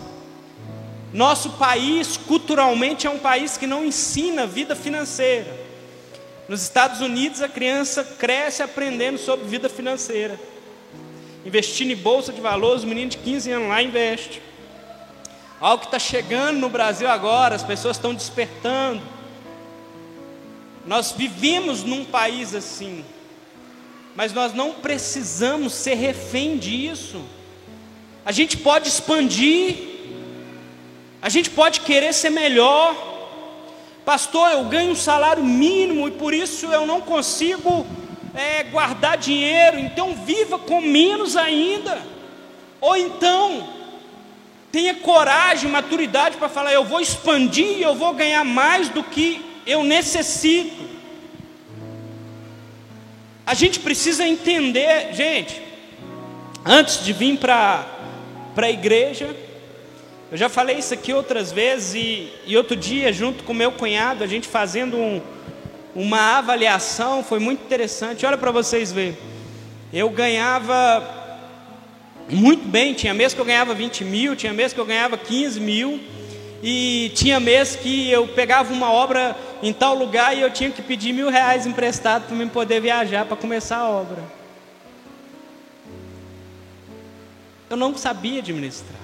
Nosso 1.12 1.50
país, 1.50 2.16
culturalmente, 2.16 3.06
é 3.06 3.10
um 3.10 3.18
país 3.18 3.56
que 3.56 3.66
não 3.66 3.84
ensina 3.84 4.46
vida 4.46 4.74
financeira. 4.74 5.56
Nos 6.48 6.62
Estados 6.62 7.00
Unidos, 7.00 7.42
a 7.42 7.48
criança 7.48 8.02
cresce 8.02 8.62
aprendendo 8.62 9.18
sobre 9.18 9.46
vida 9.46 9.68
financeira. 9.68 10.38
Investindo 11.44 11.92
em 11.92 11.96
bolsa 11.96 12.32
de 12.32 12.40
valores, 12.40 12.82
o 12.82 12.86
menino 12.86 13.10
de 13.10 13.18
15 13.18 13.52
anos 13.52 13.68
lá 13.68 13.82
investe. 13.82 14.42
Algo 15.60 15.82
que 15.82 15.88
está 15.88 15.98
chegando 15.98 16.58
no 16.58 16.70
Brasil 16.70 17.06
agora, 17.06 17.54
as 17.54 17.62
pessoas 17.62 17.98
estão 17.98 18.14
despertando. 18.14 19.02
Nós 20.86 21.12
vivemos 21.12 21.84
num 21.84 22.02
país 22.02 22.54
assim, 22.54 23.04
mas 24.16 24.32
nós 24.32 24.54
não 24.54 24.72
precisamos 24.72 25.74
ser 25.74 25.94
refém 25.96 26.56
disso. 26.56 27.22
A 28.24 28.32
gente 28.32 28.56
pode 28.56 28.88
expandir, 28.88 29.76
a 31.20 31.28
gente 31.28 31.50
pode 31.50 31.80
querer 31.80 32.14
ser 32.14 32.30
melhor. 32.30 32.96
Pastor, 34.02 34.52
eu 34.52 34.64
ganho 34.64 34.92
um 34.92 34.96
salário 34.96 35.44
mínimo 35.44 36.08
e 36.08 36.12
por 36.12 36.32
isso 36.32 36.66
eu 36.68 36.86
não 36.86 37.02
consigo 37.02 37.86
é, 38.34 38.62
guardar 38.62 39.18
dinheiro, 39.18 39.78
então 39.78 40.14
viva 40.24 40.58
com 40.58 40.80
menos 40.80 41.36
ainda. 41.36 42.00
Ou 42.80 42.96
então, 42.96 43.79
tenha 44.70 44.94
coragem, 44.94 45.70
maturidade 45.70 46.36
para 46.36 46.48
falar: 46.48 46.72
eu 46.72 46.84
vou 46.84 47.00
expandir, 47.00 47.80
eu 47.80 47.94
vou 47.94 48.14
ganhar 48.14 48.44
mais 48.44 48.88
do 48.88 49.02
que 49.02 49.44
eu 49.66 49.84
necessito. 49.84 50.88
A 53.46 53.54
gente 53.54 53.80
precisa 53.80 54.26
entender, 54.26 55.12
gente, 55.12 55.60
antes 56.64 57.04
de 57.04 57.12
vir 57.12 57.36
para 57.38 57.84
a 58.56 58.70
igreja, 58.70 59.34
eu 60.30 60.38
já 60.38 60.48
falei 60.48 60.78
isso 60.78 60.94
aqui 60.94 61.12
outras 61.12 61.50
vezes, 61.50 61.94
e, 61.94 62.32
e 62.46 62.56
outro 62.56 62.76
dia, 62.76 63.12
junto 63.12 63.42
com 63.42 63.52
meu 63.52 63.72
cunhado, 63.72 64.22
a 64.22 64.26
gente 64.28 64.46
fazendo 64.46 64.96
um, 64.96 65.20
uma 65.94 66.38
avaliação, 66.38 67.24
foi 67.24 67.40
muito 67.40 67.64
interessante. 67.64 68.24
Olha 68.24 68.38
para 68.38 68.52
vocês 68.52 68.92
verem. 68.92 69.18
Eu 69.92 70.08
ganhava 70.08 71.19
muito 72.30 72.66
bem, 72.66 72.94
tinha 72.94 73.12
mês 73.12 73.34
que 73.34 73.40
eu 73.40 73.44
ganhava 73.44 73.74
20 73.74 74.04
mil, 74.04 74.36
tinha 74.36 74.52
mês 74.52 74.72
que 74.72 74.78
eu 74.78 74.86
ganhava 74.86 75.18
15 75.18 75.60
mil, 75.60 76.00
e 76.62 77.10
tinha 77.14 77.40
mês 77.40 77.74
que 77.74 78.10
eu 78.10 78.28
pegava 78.28 78.72
uma 78.72 78.90
obra 78.90 79.36
em 79.62 79.72
tal 79.72 79.94
lugar 79.94 80.36
e 80.36 80.40
eu 80.40 80.50
tinha 80.50 80.70
que 80.70 80.82
pedir 80.82 81.12
mil 81.12 81.30
reais 81.30 81.66
emprestado 81.66 82.26
para 82.26 82.36
me 82.36 82.46
poder 82.46 82.80
viajar 82.80 83.24
para 83.24 83.36
começar 83.36 83.78
a 83.78 83.88
obra. 83.88 84.22
Eu 87.68 87.76
não 87.76 87.96
sabia 87.96 88.40
administrar. 88.40 89.00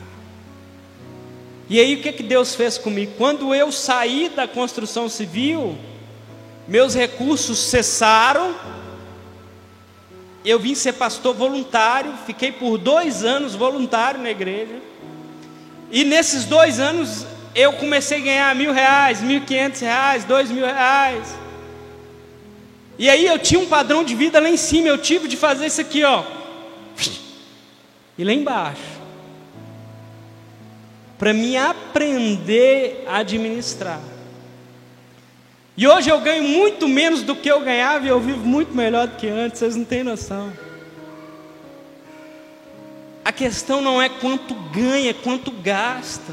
E 1.69 1.81
aí 1.81 1.95
o 1.95 2.03
que, 2.03 2.13
que 2.13 2.23
Deus 2.23 2.55
fez 2.55 2.79
comigo? 2.79 3.13
Quando 3.17 3.55
eu 3.55 3.73
saí 3.73 4.29
da 4.29 4.47
construção 4.47 5.09
civil, 5.09 5.77
meus 6.69 6.95
recursos 6.95 7.59
cessaram, 7.59 8.55
eu 10.47 10.59
vim 10.59 10.75
ser 10.75 10.93
pastor 10.93 11.35
voluntário, 11.35 12.15
fiquei 12.25 12.53
por 12.53 12.79
dois 12.79 13.25
anos 13.25 13.55
voluntário 13.55 14.21
na 14.21 14.31
igreja, 14.31 14.77
e 15.91 16.05
nesses 16.05 16.45
dois 16.45 16.79
anos 16.79 17.27
eu 17.55 17.73
comecei 17.73 18.19
a 18.19 18.25
ganhar 18.25 18.55
mil 18.55 18.73
reais, 18.73 19.21
mil 19.21 19.41
quinhentos 19.41 19.81
reais, 19.81 20.25
dois 20.25 20.51
mil 20.51 20.65
reais, 20.65 21.35
e 22.99 23.11
aí 23.11 23.27
eu 23.27 23.39
tinha 23.39 23.61
um 23.61 23.67
padrão 23.67 24.05
de 24.05 24.15
vida 24.15 24.41
lá 24.41 24.49
em 24.49 24.57
cima, 24.57 24.89
eu 24.89 24.97
tive 24.97 25.29
de 25.29 25.37
fazer 25.37 25.67
isso 25.67 25.81
aqui, 25.81 26.05
ó, 26.05 26.25
e 28.17 28.25
lá 28.25 28.33
embaixo. 28.33 28.97
Para 31.19 31.33
me 31.33 31.57
aprender 31.57 33.05
a 33.07 33.19
administrar. 33.19 34.01
E 35.77 35.87
hoje 35.87 36.09
eu 36.09 36.21
ganho 36.21 36.43
muito 36.43 36.89
menos 36.89 37.23
do 37.23 37.37
que 37.37 37.51
eu 37.51 37.61
ganhava 37.61 38.07
e 38.07 38.09
eu 38.09 38.19
vivo 38.19 38.47
muito 38.47 38.75
melhor 38.75 39.07
do 39.09 39.17
que 39.17 39.29
antes, 39.29 39.59
vocês 39.59 39.77
não 39.77 39.85
têm 39.85 40.03
noção. 40.03 40.51
A 43.23 43.31
questão 43.31 43.83
não 43.83 44.01
é 44.01 44.09
quanto 44.09 44.55
ganha, 44.55 45.11
é 45.11 45.13
quanto 45.13 45.51
gasta. 45.51 46.33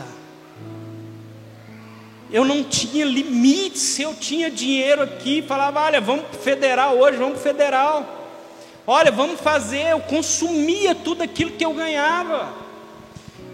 Eu 2.32 2.46
não 2.46 2.64
tinha 2.64 3.04
limites, 3.04 4.00
eu 4.00 4.16
tinha 4.16 4.50
dinheiro 4.50 5.04
aqui, 5.04 5.42
falava, 5.42 5.82
olha, 5.82 6.00
vamos 6.00 6.26
para 6.28 6.40
federal 6.40 6.98
hoje, 6.98 7.18
vamos 7.18 7.34
para 7.34 7.52
federal. 7.52 8.24
Olha, 8.88 9.12
vamos 9.12 9.42
fazer, 9.42 9.92
eu 9.92 10.00
consumia 10.00 10.96
tudo 10.96 11.22
aquilo 11.22 11.52
que 11.52 11.66
eu 11.66 11.74
ganhava. 11.74 12.54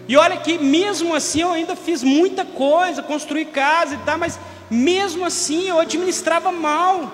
E 0.06 0.16
olha 0.16 0.36
que 0.36 0.56
mesmo 0.56 1.14
assim 1.14 1.42
eu 1.42 1.52
ainda 1.52 1.74
fiz 1.74 2.02
muita 2.02 2.44
coisa, 2.44 3.02
construí 3.02 3.44
casa 3.44 3.94
e 3.94 3.98
tal, 3.98 4.18
mas 4.18 4.38
mesmo 4.70 5.24
assim 5.24 5.68
eu 5.68 5.78
administrava 5.78 6.52
mal. 6.52 7.12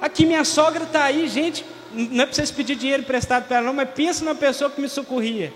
Aqui 0.00 0.26
minha 0.26 0.44
sogra 0.44 0.84
está 0.84 1.04
aí, 1.04 1.26
gente, 1.28 1.64
não 1.92 2.22
é 2.22 2.26
para 2.26 2.34
vocês 2.34 2.50
pedir 2.50 2.76
dinheiro 2.76 3.02
emprestado 3.02 3.46
para 3.46 3.56
ela 3.56 3.66
não, 3.66 3.74
mas 3.74 3.88
pensa 3.90 4.24
na 4.24 4.34
pessoa 4.34 4.70
que 4.70 4.80
me 4.80 4.88
socorria. 4.88 5.52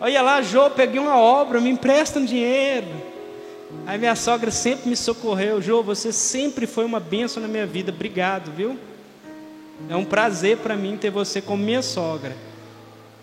Olha 0.00 0.22
lá, 0.22 0.40
Jô, 0.40 0.70
peguei 0.70 0.98
uma 0.98 1.18
obra, 1.18 1.60
me 1.60 1.68
empresta 1.68 2.18
um 2.18 2.24
dinheiro. 2.24 2.86
Aí 3.86 3.98
minha 3.98 4.16
sogra 4.16 4.50
sempre 4.50 4.88
me 4.88 4.96
socorreu. 4.96 5.60
Jô, 5.60 5.82
você 5.82 6.12
sempre 6.12 6.66
foi 6.66 6.84
uma 6.84 6.98
bênção 6.98 7.42
na 7.42 7.48
minha 7.48 7.66
vida. 7.66 7.92
Obrigado, 7.92 8.50
viu? 8.50 8.78
É 9.88 9.96
um 9.96 10.04
prazer 10.04 10.58
para 10.58 10.76
mim 10.76 10.96
ter 10.96 11.10
você 11.10 11.40
como 11.40 11.62
minha 11.62 11.82
sogra. 11.82 12.34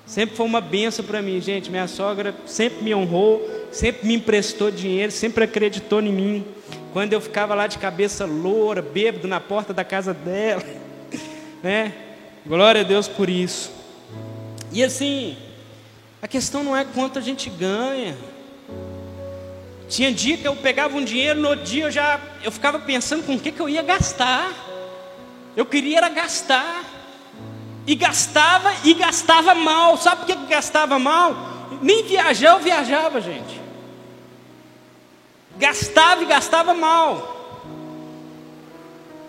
Sempre 0.06 0.36
foi 0.36 0.46
uma 0.46 0.62
benção 0.62 1.04
para 1.04 1.22
mim, 1.22 1.42
gente. 1.42 1.70
Minha 1.70 1.88
sogra 1.88 2.34
sempre 2.46 2.84
me 2.84 2.96
honrou, 2.96 3.46
sempre 3.72 4.08
me 4.08 4.16
emprestou 4.16 4.72
dinheiro, 4.72 5.12
sempre 5.12 5.44
acreditou 5.44 6.02
em 6.02 6.12
mim. 6.12 6.46
Quando 6.94 7.14
eu 7.14 7.22
ficava 7.22 7.54
lá 7.54 7.68
de 7.68 7.78
cabeça 7.78 8.26
loura, 8.26 8.82
bêbado 8.82 9.28
na 9.28 9.40
porta 9.40 9.74
da 9.74 9.84
casa 9.84 10.14
dela, 10.14 10.64
né? 11.62 11.94
Glória 12.46 12.82
a 12.82 12.84
Deus 12.84 13.08
por 13.08 13.30
isso. 13.30 13.72
E 14.72 14.84
assim, 14.84 15.38
a 16.22 16.28
questão 16.28 16.64
não 16.64 16.76
é 16.76 16.86
quanto 16.86 17.20
a 17.20 17.22
gente 17.22 17.50
ganha. 17.50 18.18
Tinha 19.90 20.12
dia 20.12 20.38
que 20.38 20.48
eu 20.48 20.56
pegava 20.56 20.98
um 20.98 21.04
dinheiro, 21.04 21.40
no 21.40 21.56
dia 21.56 21.86
eu 21.86 21.92
já 21.92 22.20
eu 22.44 22.52
ficava 22.52 22.80
pensando 22.80 23.24
com 23.24 23.36
o 23.36 23.40
que, 23.40 23.52
que 23.52 23.60
eu 23.60 23.70
ia 23.70 23.82
gastar. 23.82 24.52
Eu 25.56 25.66
queria 25.66 25.98
era 25.98 26.10
gastar. 26.10 26.84
E 27.86 27.96
gastava 27.96 28.74
e 28.84 28.94
gastava 28.94 29.56
mal. 29.56 29.98
Sabe 29.98 30.18
por 30.18 30.26
que 30.26 30.36
gastava 30.48 31.00
mal? 31.00 31.36
Nem 31.82 32.04
viajar 32.04 32.52
eu 32.52 32.60
viajava, 32.60 33.22
gente. 33.22 33.67
Gastava 35.58 36.24
e 36.24 36.26
gastava 36.26 36.74
mal. 36.74 37.36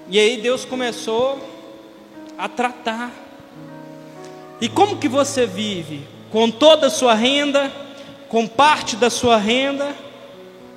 E 0.08 0.18
aí 0.18 0.38
Deus 0.38 0.64
começou 0.64 1.38
a 2.36 2.48
tratar. 2.48 3.10
E 4.60 4.68
como 4.68 4.98
que 4.98 5.08
você 5.08 5.46
vive? 5.46 6.06
Com 6.30 6.50
toda 6.50 6.88
a 6.88 6.90
sua 6.90 7.14
renda? 7.14 7.72
Com 8.28 8.46
parte 8.46 8.96
da 8.96 9.10
sua 9.10 9.36
renda? 9.36 9.94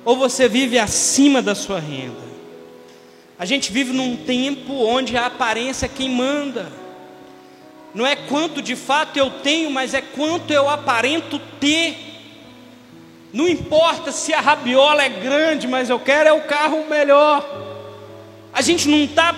Ou 0.04 0.16
você 0.16 0.48
vive 0.48 0.78
acima 0.78 1.40
da 1.40 1.54
sua 1.54 1.78
renda? 1.78 2.22
A 3.38 3.44
gente 3.44 3.72
vive 3.72 3.92
num 3.92 4.16
tempo 4.16 4.72
onde 4.72 5.16
a 5.16 5.26
aparência 5.26 5.86
é 5.86 5.88
quem 5.88 6.08
manda. 6.08 6.70
Não 7.94 8.06
é 8.06 8.16
quanto 8.16 8.62
de 8.62 8.76
fato 8.76 9.18
eu 9.18 9.30
tenho, 9.30 9.70
mas 9.70 9.94
é 9.94 10.00
quanto 10.00 10.52
eu 10.52 10.68
aparento 10.68 11.40
ter. 11.60 12.11
Não 13.32 13.48
importa 13.48 14.12
se 14.12 14.34
a 14.34 14.40
rabiola 14.40 15.02
é 15.02 15.08
grande, 15.08 15.66
mas 15.66 15.88
eu 15.88 15.98
quero 15.98 16.28
é 16.28 16.32
o 16.32 16.42
carro 16.42 16.86
melhor. 16.88 17.44
A 18.52 18.60
gente 18.60 18.88
não 18.88 18.98
está 18.98 19.34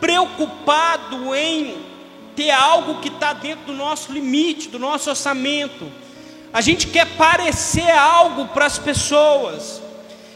preocupado 0.00 1.34
em 1.34 1.76
ter 2.34 2.50
algo 2.50 3.00
que 3.00 3.08
está 3.08 3.32
dentro 3.32 3.66
do 3.66 3.74
nosso 3.74 4.12
limite, 4.12 4.68
do 4.68 4.78
nosso 4.78 5.10
orçamento. 5.10 5.90
A 6.52 6.60
gente 6.62 6.86
quer 6.86 7.06
parecer 7.16 7.90
algo 7.90 8.46
para 8.48 8.64
as 8.64 8.78
pessoas. 8.78 9.82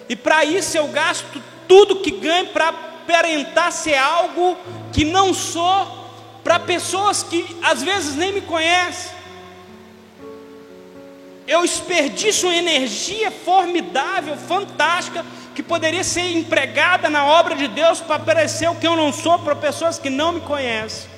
E 0.09 0.15
para 0.15 0.45
isso 0.45 0.77
eu 0.77 0.89
gasto 0.89 1.43
tudo 1.67 2.01
que 2.01 2.11
ganho 2.11 2.49
para 2.49 2.69
aparentar 2.69 3.73
ser 3.73 3.97
algo 3.97 4.59
que 4.93 5.05
não 5.05 5.33
sou 5.33 6.03
para 6.45 6.59
pessoas 6.59 7.23
que 7.23 7.57
às 7.63 7.83
vezes 7.83 8.17
nem 8.17 8.33
me 8.33 8.43
conhecem. 8.43 9.22
Eu 11.47 11.63
desperdiço 11.63 12.47
uma 12.47 12.57
energia 12.57 13.31
formidável, 13.31 14.37
fantástica, 14.37 15.25
que 15.55 15.63
poderia 15.63 16.05
ser 16.05 16.37
empregada 16.37 17.11
na 17.11 17.25
obra 17.25 17.55
de 17.55 17.69
Deus 17.69 18.01
para 18.01 18.19
parecer 18.19 18.69
o 18.71 18.77
que 18.77 18.87
eu 18.87 18.97
não 18.97 19.13
sou 19.13 19.39
para 19.39 19.55
pessoas 19.55 19.99
que 19.99 20.09
não 20.09 20.33
me 20.33 20.41
conhecem. 20.41 21.11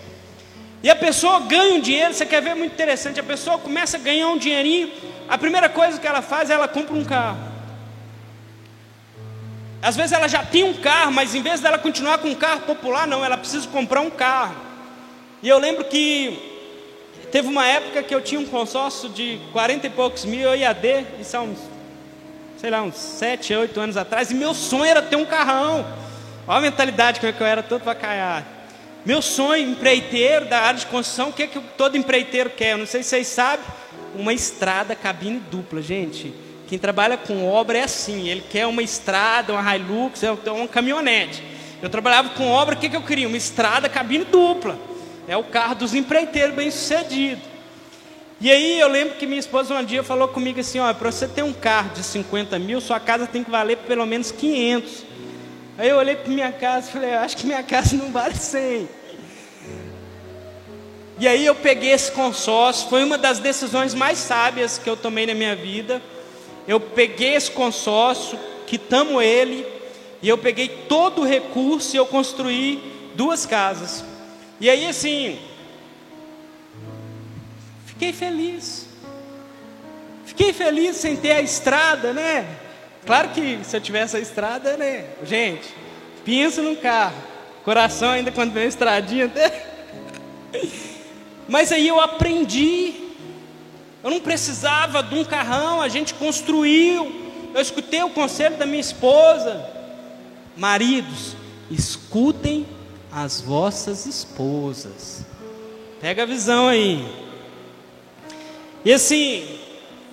E 0.83 0.91
a 0.91 0.97
pessoa 0.97 1.41
ganha 1.41 1.75
um 1.75 1.81
dinheiro, 1.81 2.13
você 2.13 2.27
quer 2.27 2.43
ver 2.43 2.55
muito 2.55 2.73
interessante, 2.73 3.19
a 3.21 3.23
pessoa 3.23 3.59
começa 3.59 3.97
a 3.97 4.01
ganhar 4.01 4.29
um 4.29 4.37
dinheirinho, 4.37 4.91
a 5.29 5.39
primeira 5.39 5.69
coisa 5.69 5.99
que 5.99 6.07
ela 6.07 6.21
faz 6.21 6.51
é 6.51 6.55
ela 6.55 6.69
compra 6.69 6.95
um 6.95 7.05
carro. 7.05 7.39
Às 9.81 9.97
vezes 9.97 10.13
ela 10.13 10.29
já 10.29 10.43
tem 10.43 10.65
um 10.65 10.75
carro, 10.75 11.13
mas 11.13 11.35
em 11.35 11.43
vez 11.43 11.61
dela 11.61 11.79
continuar 11.79 12.19
com 12.19 12.29
um 12.29 12.35
carro 12.35 12.61
popular, 12.61 13.07
não, 13.07 13.25
ela 13.25 13.37
precisa 13.37 13.69
comprar 13.69 14.01
um 14.01 14.11
carro. 14.11 14.57
E 15.43 15.49
eu 15.49 15.59
lembro 15.59 15.85
que 15.85 16.54
teve 17.35 17.49
uma 17.49 17.67
época 17.67 18.01
que 18.01 18.15
eu 18.15 18.21
tinha 18.21 18.41
um 18.41 18.47
consórcio 18.47 19.09
de 19.09 19.41
40 19.51 19.89
e 19.89 19.91
poucos 19.91 20.25
mil 20.25 20.55
IAD, 20.55 21.05
isso 21.21 21.37
há 21.37 21.41
uns, 21.41 21.59
sei 22.57 22.71
lá, 22.71 22.81
uns 22.81 22.95
7, 22.95 23.53
8 23.57 23.81
anos 23.81 23.97
atrás, 23.97 24.31
e 24.31 24.35
meu 24.35 24.55
sonho 24.55 24.85
era 24.85 25.03
ter 25.03 25.17
um 25.17 25.25
carrão. 25.25 25.85
Olha 26.47 26.59
a 26.59 26.61
mentalidade 26.61 27.19
que 27.19 27.27
eu 27.27 27.45
era 27.45 27.61
todo 27.61 27.83
vacaiado. 27.83 28.47
Meu 29.05 29.21
sonho, 29.21 29.69
empreiteiro 29.69 30.45
da 30.45 30.61
área 30.61 30.79
de 30.79 30.87
construção, 30.87 31.31
o 31.31 31.33
que, 31.33 31.43
é 31.43 31.47
que 31.49 31.59
todo 31.77 31.97
empreiteiro 31.97 32.51
quer? 32.51 32.75
Eu 32.75 32.79
não 32.79 32.87
sei 32.87 33.03
se 33.03 33.09
vocês 33.09 33.27
sabem, 33.27 33.67
uma 34.15 34.33
estrada 34.33 34.95
cabine 34.95 35.41
dupla, 35.51 35.83
gente. 35.83 36.33
Quem 36.69 36.79
trabalha 36.79 37.17
com 37.17 37.51
obra 37.51 37.79
é 37.79 37.83
assim, 37.83 38.29
ele 38.29 38.45
quer 38.49 38.65
uma 38.69 38.81
estrada, 38.81 39.55
uma 39.55 39.77
Hilux, 39.77 40.23
é 40.23 40.31
uma 40.31 40.69
caminhonete. 40.69 41.43
Eu 41.83 41.91
trabalhava 41.91 42.29
com 42.29 42.49
obra, 42.49 42.77
o 42.77 42.79
que, 42.79 42.89
que 42.89 42.97
eu 42.97 43.03
queria? 43.03 43.27
Uma 43.27 43.37
estrada 43.37 43.89
cabine 43.89 44.25
dupla. 44.25 44.94
É 45.27 45.37
o 45.37 45.45
carro 45.45 45.75
dos 45.77 45.95
empreiteiros 45.95 46.55
bem 46.55 46.71
sucedido. 46.71 47.41
E 48.41 48.51
aí 48.51 48.79
eu 48.79 48.89
lembro 48.89 49.15
que 49.15 49.27
minha 49.27 49.41
esposa 49.41 49.75
um 49.75 49.85
dia 49.85 50.03
falou 50.03 50.29
comigo 50.29 50.61
assim, 50.61 50.79
ó, 50.79 50.93
para 50.93 51.11
você 51.11 51.27
ter 51.27 51.43
um 51.43 51.53
carro 51.53 51.91
de 51.95 52.03
50 52.03 52.59
mil, 52.59 52.81
sua 52.81 53.01
casa 53.01 53.27
tem 53.27 53.43
que 53.43 53.51
valer 53.51 53.79
pelo 53.79 54.05
menos 54.05 54.31
500. 54.31 55.05
Aí 55.79 55.89
eu 55.89 55.97
olhei 55.97 56.15
para 56.15 56.33
minha 56.33 56.53
casa 56.53 56.89
e 56.89 56.93
falei, 56.93 57.15
acho 57.15 57.37
que 57.37 57.47
minha 57.47 57.63
casa 57.65 57.97
não 57.97 58.13
vale 58.13 58.35
100. 58.35 58.89
E 61.19 61.29
aí 61.29 61.47
eu 61.47 61.55
peguei 61.55 61.93
esse 61.93 62.11
consórcio, 62.11 62.89
foi 62.91 63.05
uma 63.05 63.17
das 63.17 63.39
decisões 63.39 63.95
mais 63.95 64.19
sábias 64.19 64.79
que 64.79 64.91
eu 64.91 64.97
tomei 64.97 65.27
na 65.27 65.35
minha 65.35 65.55
vida. 65.55 66.03
Eu 66.67 66.81
peguei 66.81 67.35
esse 67.35 67.51
consórcio, 67.51 68.39
quitamos 68.67 69.23
ele, 69.23 69.65
e 70.21 70.29
eu 70.29 70.37
peguei 70.37 70.69
todo 70.69 71.23
o 71.23 71.25
recurso 71.25 71.95
e 71.95 71.99
eu 71.99 72.05
construí 72.05 72.83
duas 73.15 73.47
casas. 73.47 74.05
E 74.65 74.71
aí 74.71 74.87
assim, 74.87 75.39
fiquei 77.85 78.15
feliz. 78.15 78.87
Fiquei 80.25 80.55
feliz 80.55 80.97
sem 80.97 81.17
ter 81.17 81.33
a 81.33 81.43
estrada, 81.43 82.15
né? 82.15 82.47
Claro 83.05 83.29
que 83.29 83.59
se 83.63 83.77
eu 83.77 83.81
tivesse 83.83 84.17
a 84.17 84.21
estrada, 84.21 84.79
né? 84.79 85.05
Gente, 85.23 85.69
pensa 86.25 86.63
num 86.63 86.77
carro. 86.77 87.15
Coração 87.63 88.09
ainda 88.09 88.33
quando 88.33 88.55
vem 88.55 88.63
a 88.63 88.69
estradinha 88.69 89.27
até. 89.27 89.67
Mas 91.47 91.71
aí 91.71 91.87
eu 91.87 92.01
aprendi. 92.01 92.95
Eu 94.03 94.09
não 94.09 94.21
precisava 94.21 95.03
de 95.03 95.15
um 95.15 95.27
carrão, 95.27 95.83
a 95.83 95.89
gente 95.89 96.15
construiu. 96.15 97.53
Eu 97.53 97.61
escutei 97.61 98.03
o 98.03 98.09
conselho 98.09 98.57
da 98.57 98.65
minha 98.65 98.81
esposa. 98.81 99.63
Maridos, 100.57 101.37
escutem 101.71 102.67
as 103.15 103.41
vossas 103.41 104.07
esposas. 104.07 105.25
Pega 106.01 106.25
a 106.25 106.27
visão 106.27 106.67
aí. 106.67 107.07
E 108.85 108.93
assim, 108.93 109.61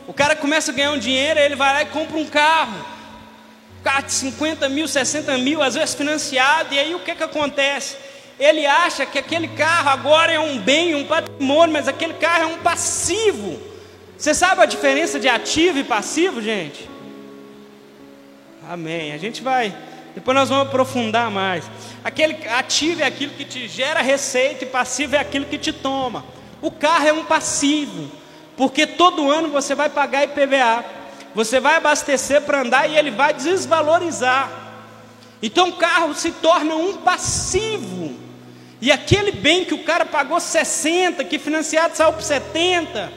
o 0.07 0.13
cara 0.13 0.35
começa 0.35 0.71
a 0.71 0.75
ganhar 0.75 0.91
um 0.91 0.99
dinheiro, 0.99 1.39
ele 1.39 1.55
vai 1.55 1.73
lá 1.73 1.81
e 1.81 1.87
compra 1.87 2.17
um 2.17 2.25
carro. 2.25 2.85
carro 3.83 4.03
de 4.03 4.13
50 4.13 4.69
mil, 4.69 4.87
60 4.87 5.35
mil, 5.39 5.63
às 5.63 5.73
vezes 5.73 5.95
financiado, 5.95 6.75
e 6.75 6.79
aí 6.79 6.93
o 6.93 6.99
que, 6.99 7.15
que 7.15 7.23
acontece? 7.23 7.97
Ele 8.39 8.65
acha 8.67 9.05
que 9.05 9.17
aquele 9.17 9.47
carro 9.47 9.89
agora 9.89 10.31
é 10.31 10.39
um 10.39 10.59
bem, 10.59 10.93
um 10.93 11.05
patrimônio, 11.05 11.73
mas 11.73 11.87
aquele 11.87 12.13
carro 12.13 12.43
é 12.43 12.47
um 12.47 12.59
passivo. 12.59 13.59
Você 14.15 14.35
sabe 14.35 14.61
a 14.61 14.65
diferença 14.65 15.19
de 15.19 15.27
ativo 15.27 15.79
e 15.79 15.83
passivo, 15.83 16.39
gente? 16.39 16.87
Amém. 18.69 19.11
A 19.11 19.17
gente 19.17 19.41
vai, 19.41 19.75
depois 20.13 20.36
nós 20.36 20.50
vamos 20.50 20.67
aprofundar 20.67 21.32
mais. 21.32 21.65
Aquele 22.04 22.38
ativo 22.47 23.02
é 23.02 23.06
aquilo 23.06 23.34
que 23.34 23.45
te 23.45 23.67
gera 23.67 24.02
receita 24.02 24.63
e 24.63 24.67
passivo 24.67 25.15
é 25.15 25.19
aquilo 25.19 25.45
que 25.45 25.58
te 25.58 25.71
toma. 25.71 26.26
O 26.62 26.69
carro 26.69 27.08
é 27.08 27.13
um 27.13 27.24
passivo, 27.24 28.12
porque 28.58 28.86
todo 28.86 29.32
ano 29.32 29.50
você 29.50 29.74
vai 29.74 29.89
pagar 29.89 30.26
IPVA, 30.26 30.86
você 31.34 31.60
vai 31.60 31.76
abastecer 31.76 32.41
para 32.41 32.62
andar 32.62 32.89
e 32.89 32.97
ele 32.97 33.12
vai 33.12 33.34
desvalorizar. 33.34 34.52
Então 35.41 35.69
o 35.69 35.74
carro 35.74 36.13
se 36.13 36.32
torna 36.32 36.76
um 36.76 36.97
passivo. 36.97 38.15
E 38.82 38.91
aquele 38.91 39.32
bem 39.32 39.63
que 39.63 39.74
o 39.74 39.84
cara 39.84 40.06
pagou 40.06 40.39
60, 40.39 41.24
que 41.24 41.39
financiado 41.39 41.95
saiu 41.95 42.13
por 42.13 42.24
70, 42.24 43.12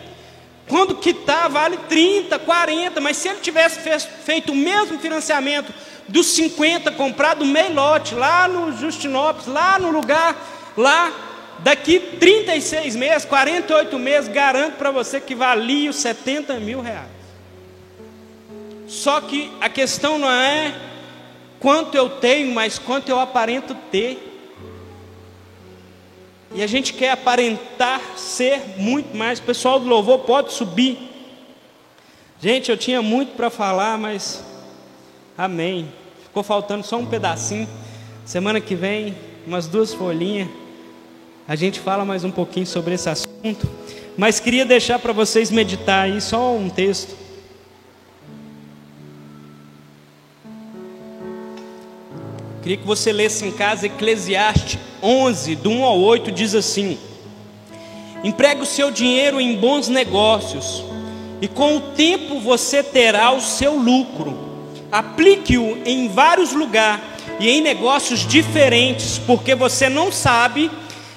quando 0.69 0.97
quitar 0.97 1.49
vale 1.49 1.77
30, 1.89 2.39
40, 2.39 3.01
mas 3.01 3.17
se 3.17 3.29
ele 3.29 3.41
tivesse 3.41 3.81
feito 4.25 4.53
o 4.53 4.57
mesmo 4.57 4.99
financiamento 4.99 5.73
dos 6.09 6.27
50 6.29 6.93
comprado 6.93 7.45
meio 7.45 7.75
lote 7.75 8.15
lá 8.15 8.47
no 8.47 8.77
Justinópolis, 8.77 9.47
lá 9.47 9.79
no 9.79 9.91
lugar, 9.91 10.37
lá 10.77 11.13
daqui 11.61 11.99
36 11.99 12.95
meses, 12.97 13.25
48 13.25 13.99
meses, 13.99 14.29
garanto 14.29 14.77
para 14.77 14.91
você 14.91 15.21
que 15.21 15.35
valia 15.35 15.91
os 15.91 15.97
70 15.97 16.55
mil 16.61 16.81
reais. 16.81 17.09
Só 18.87 19.21
que 19.21 19.51
a 19.61 19.69
questão 19.69 20.19
não 20.19 20.31
é 20.31 20.75
quanto 21.59 21.97
eu 21.97 22.11
tenho, 22.11 22.55
mas 22.55 22.79
quanto 22.79 23.09
eu 23.09 23.19
aparento 23.19 23.75
ter. 23.91 24.31
E 26.55 26.63
a 26.63 26.67
gente 26.67 26.93
quer 26.93 27.11
aparentar 27.11 28.01
ser 28.17 28.61
muito 28.77 29.17
mais. 29.17 29.39
O 29.39 29.43
pessoal 29.43 29.81
do 29.81 29.87
louvor 29.87 30.21
pode 30.21 30.53
subir. 30.53 31.11
Gente, 32.41 32.71
eu 32.71 32.77
tinha 32.77 33.01
muito 33.01 33.35
para 33.35 33.49
falar, 33.49 33.97
mas 33.97 34.45
amém. 35.37 35.89
Ficou 36.23 36.43
faltando 36.43 36.85
só 36.85 36.97
um 36.97 37.07
pedacinho. 37.07 37.69
Semana 38.25 38.61
que 38.61 38.75
vem, 38.75 39.15
umas 39.47 39.67
duas 39.67 39.93
folhinhas. 39.93 40.49
A 41.47 41.55
gente 41.55 41.79
fala 41.79 42.05
mais 42.05 42.25
um 42.25 42.31
pouquinho 42.31 42.67
sobre 42.67 42.95
esse 42.95 43.09
assunto. 43.09 43.69
Mas 44.17 44.41
queria 44.41 44.65
deixar 44.65 44.99
para 44.99 45.13
vocês 45.13 45.51
meditar 45.51 46.05
aí 46.05 46.21
só 46.21 46.55
um 46.55 46.71
texto. 46.71 47.15
Queria 52.63 52.79
que 52.79 52.87
você 52.87 53.13
lesse 53.13 53.45
em 53.45 53.53
casa 53.53 53.87
Eclesiastes 53.87 54.79
11, 55.03 55.57
do 55.57 55.69
1 55.69 55.85
ao 55.85 56.01
8, 56.01 56.33
diz 56.33 56.55
assim: 56.55 56.99
Empregue 58.23 58.63
o 58.63 58.67
seu 58.67 58.91
dinheiro 58.91 59.39
em 59.39 59.55
bons 59.57 59.89
negócios, 59.89 60.83
e 61.43 61.47
com 61.47 61.77
o 61.77 61.81
tempo 61.93 62.41
você 62.41 62.83
terá 62.83 63.33
o 63.33 63.41
seu 63.43 63.77
lucro. 63.77 64.54
Aplique-o 64.95 65.83
em 65.85 66.07
vários 66.07 66.53
lugares 66.53 67.05
e 67.41 67.51
em 67.51 67.61
negócios 67.61 68.25
diferentes, 68.25 69.19
porque 69.19 69.53
você 69.53 69.89
não 69.89 70.13
sabe 70.13 70.71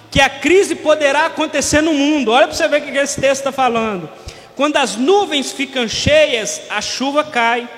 que 0.10 0.20
a 0.20 0.28
crise 0.28 0.74
poderá 0.74 1.28
acontecer 1.28 1.82
no 1.82 1.94
mundo. 1.94 2.32
Olha 2.32 2.48
para 2.48 2.56
você 2.56 2.68
ver 2.68 2.82
o 2.82 2.86
que 2.86 2.98
esse 2.98 3.22
texto 3.22 3.42
está 3.42 3.52
falando. 3.52 4.10
Quando 4.56 4.78
as 4.78 4.96
nuvens 4.96 5.52
ficam 5.52 5.88
cheias, 5.88 6.60
a 6.72 6.82
chuva 6.82 7.24
cai. 7.24 7.70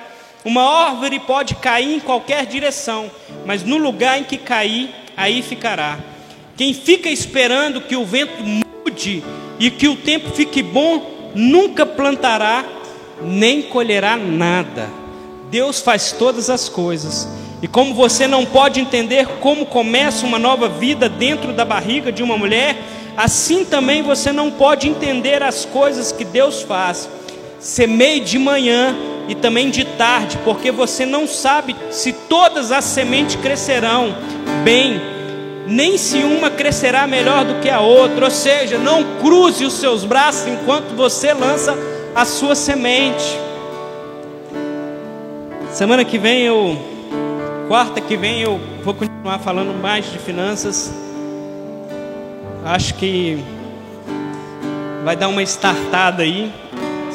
Uma 0.42 0.62
árvore 0.62 1.18
pode 1.18 1.54
cair 1.56 1.96
em 1.96 2.00
qualquer 2.00 2.46
direção, 2.46 3.10
mas 3.44 3.62
no 3.62 3.76
lugar 3.76 4.18
em 4.18 4.24
que 4.24 4.38
cair, 4.38 4.88
aí 5.14 5.42
ficará. 5.42 5.98
Quem 6.56 6.72
fica 6.72 7.10
esperando 7.10 7.82
que 7.82 7.94
o 7.94 8.06
vento 8.06 8.42
mude 8.42 9.22
e 9.58 9.70
que 9.70 9.86
o 9.86 9.96
tempo 9.96 10.30
fique 10.30 10.62
bom, 10.62 11.30
nunca 11.34 11.84
plantará 11.84 12.64
nem 13.20 13.60
colherá 13.60 14.16
nada. 14.16 14.99
Deus 15.50 15.80
faz 15.80 16.12
todas 16.12 16.48
as 16.48 16.68
coisas. 16.68 17.26
E 17.60 17.68
como 17.68 17.92
você 17.92 18.26
não 18.26 18.46
pode 18.46 18.80
entender 18.80 19.26
como 19.40 19.66
começa 19.66 20.24
uma 20.24 20.38
nova 20.38 20.68
vida 20.68 21.08
dentro 21.08 21.52
da 21.52 21.64
barriga 21.64 22.10
de 22.12 22.22
uma 22.22 22.38
mulher, 22.38 22.76
assim 23.16 23.64
também 23.64 24.02
você 24.02 24.32
não 24.32 24.50
pode 24.50 24.88
entender 24.88 25.42
as 25.42 25.64
coisas 25.64 26.12
que 26.12 26.24
Deus 26.24 26.62
faz. 26.62 27.08
Semeie 27.58 28.20
de 28.20 28.38
manhã 28.38 28.96
e 29.28 29.34
também 29.34 29.70
de 29.70 29.84
tarde, 29.84 30.38
porque 30.44 30.70
você 30.70 31.04
não 31.04 31.26
sabe 31.26 31.76
se 31.90 32.12
todas 32.12 32.72
as 32.72 32.84
sementes 32.84 33.36
crescerão 33.36 34.14
bem, 34.64 35.00
nem 35.66 35.98
se 35.98 36.18
uma 36.18 36.48
crescerá 36.48 37.06
melhor 37.06 37.44
do 37.44 37.60
que 37.60 37.68
a 37.68 37.80
outra. 37.80 38.24
Ou 38.24 38.30
seja, 38.30 38.78
não 38.78 39.04
cruze 39.20 39.64
os 39.64 39.74
seus 39.74 40.04
braços 40.04 40.46
enquanto 40.46 40.96
você 40.96 41.34
lança 41.34 41.76
a 42.14 42.24
sua 42.24 42.54
semente. 42.54 43.49
Semana 45.72 46.04
que 46.04 46.18
vem 46.18 46.42
eu, 46.42 46.76
quarta 47.68 48.00
que 48.00 48.16
vem 48.16 48.40
eu 48.40 48.60
vou 48.82 48.92
continuar 48.92 49.38
falando 49.38 49.72
mais 49.80 50.10
de 50.10 50.18
finanças. 50.18 50.92
Acho 52.64 52.94
que 52.94 53.38
vai 55.04 55.14
dar 55.14 55.28
uma 55.28 55.42
startada 55.44 56.24
aí. 56.24 56.52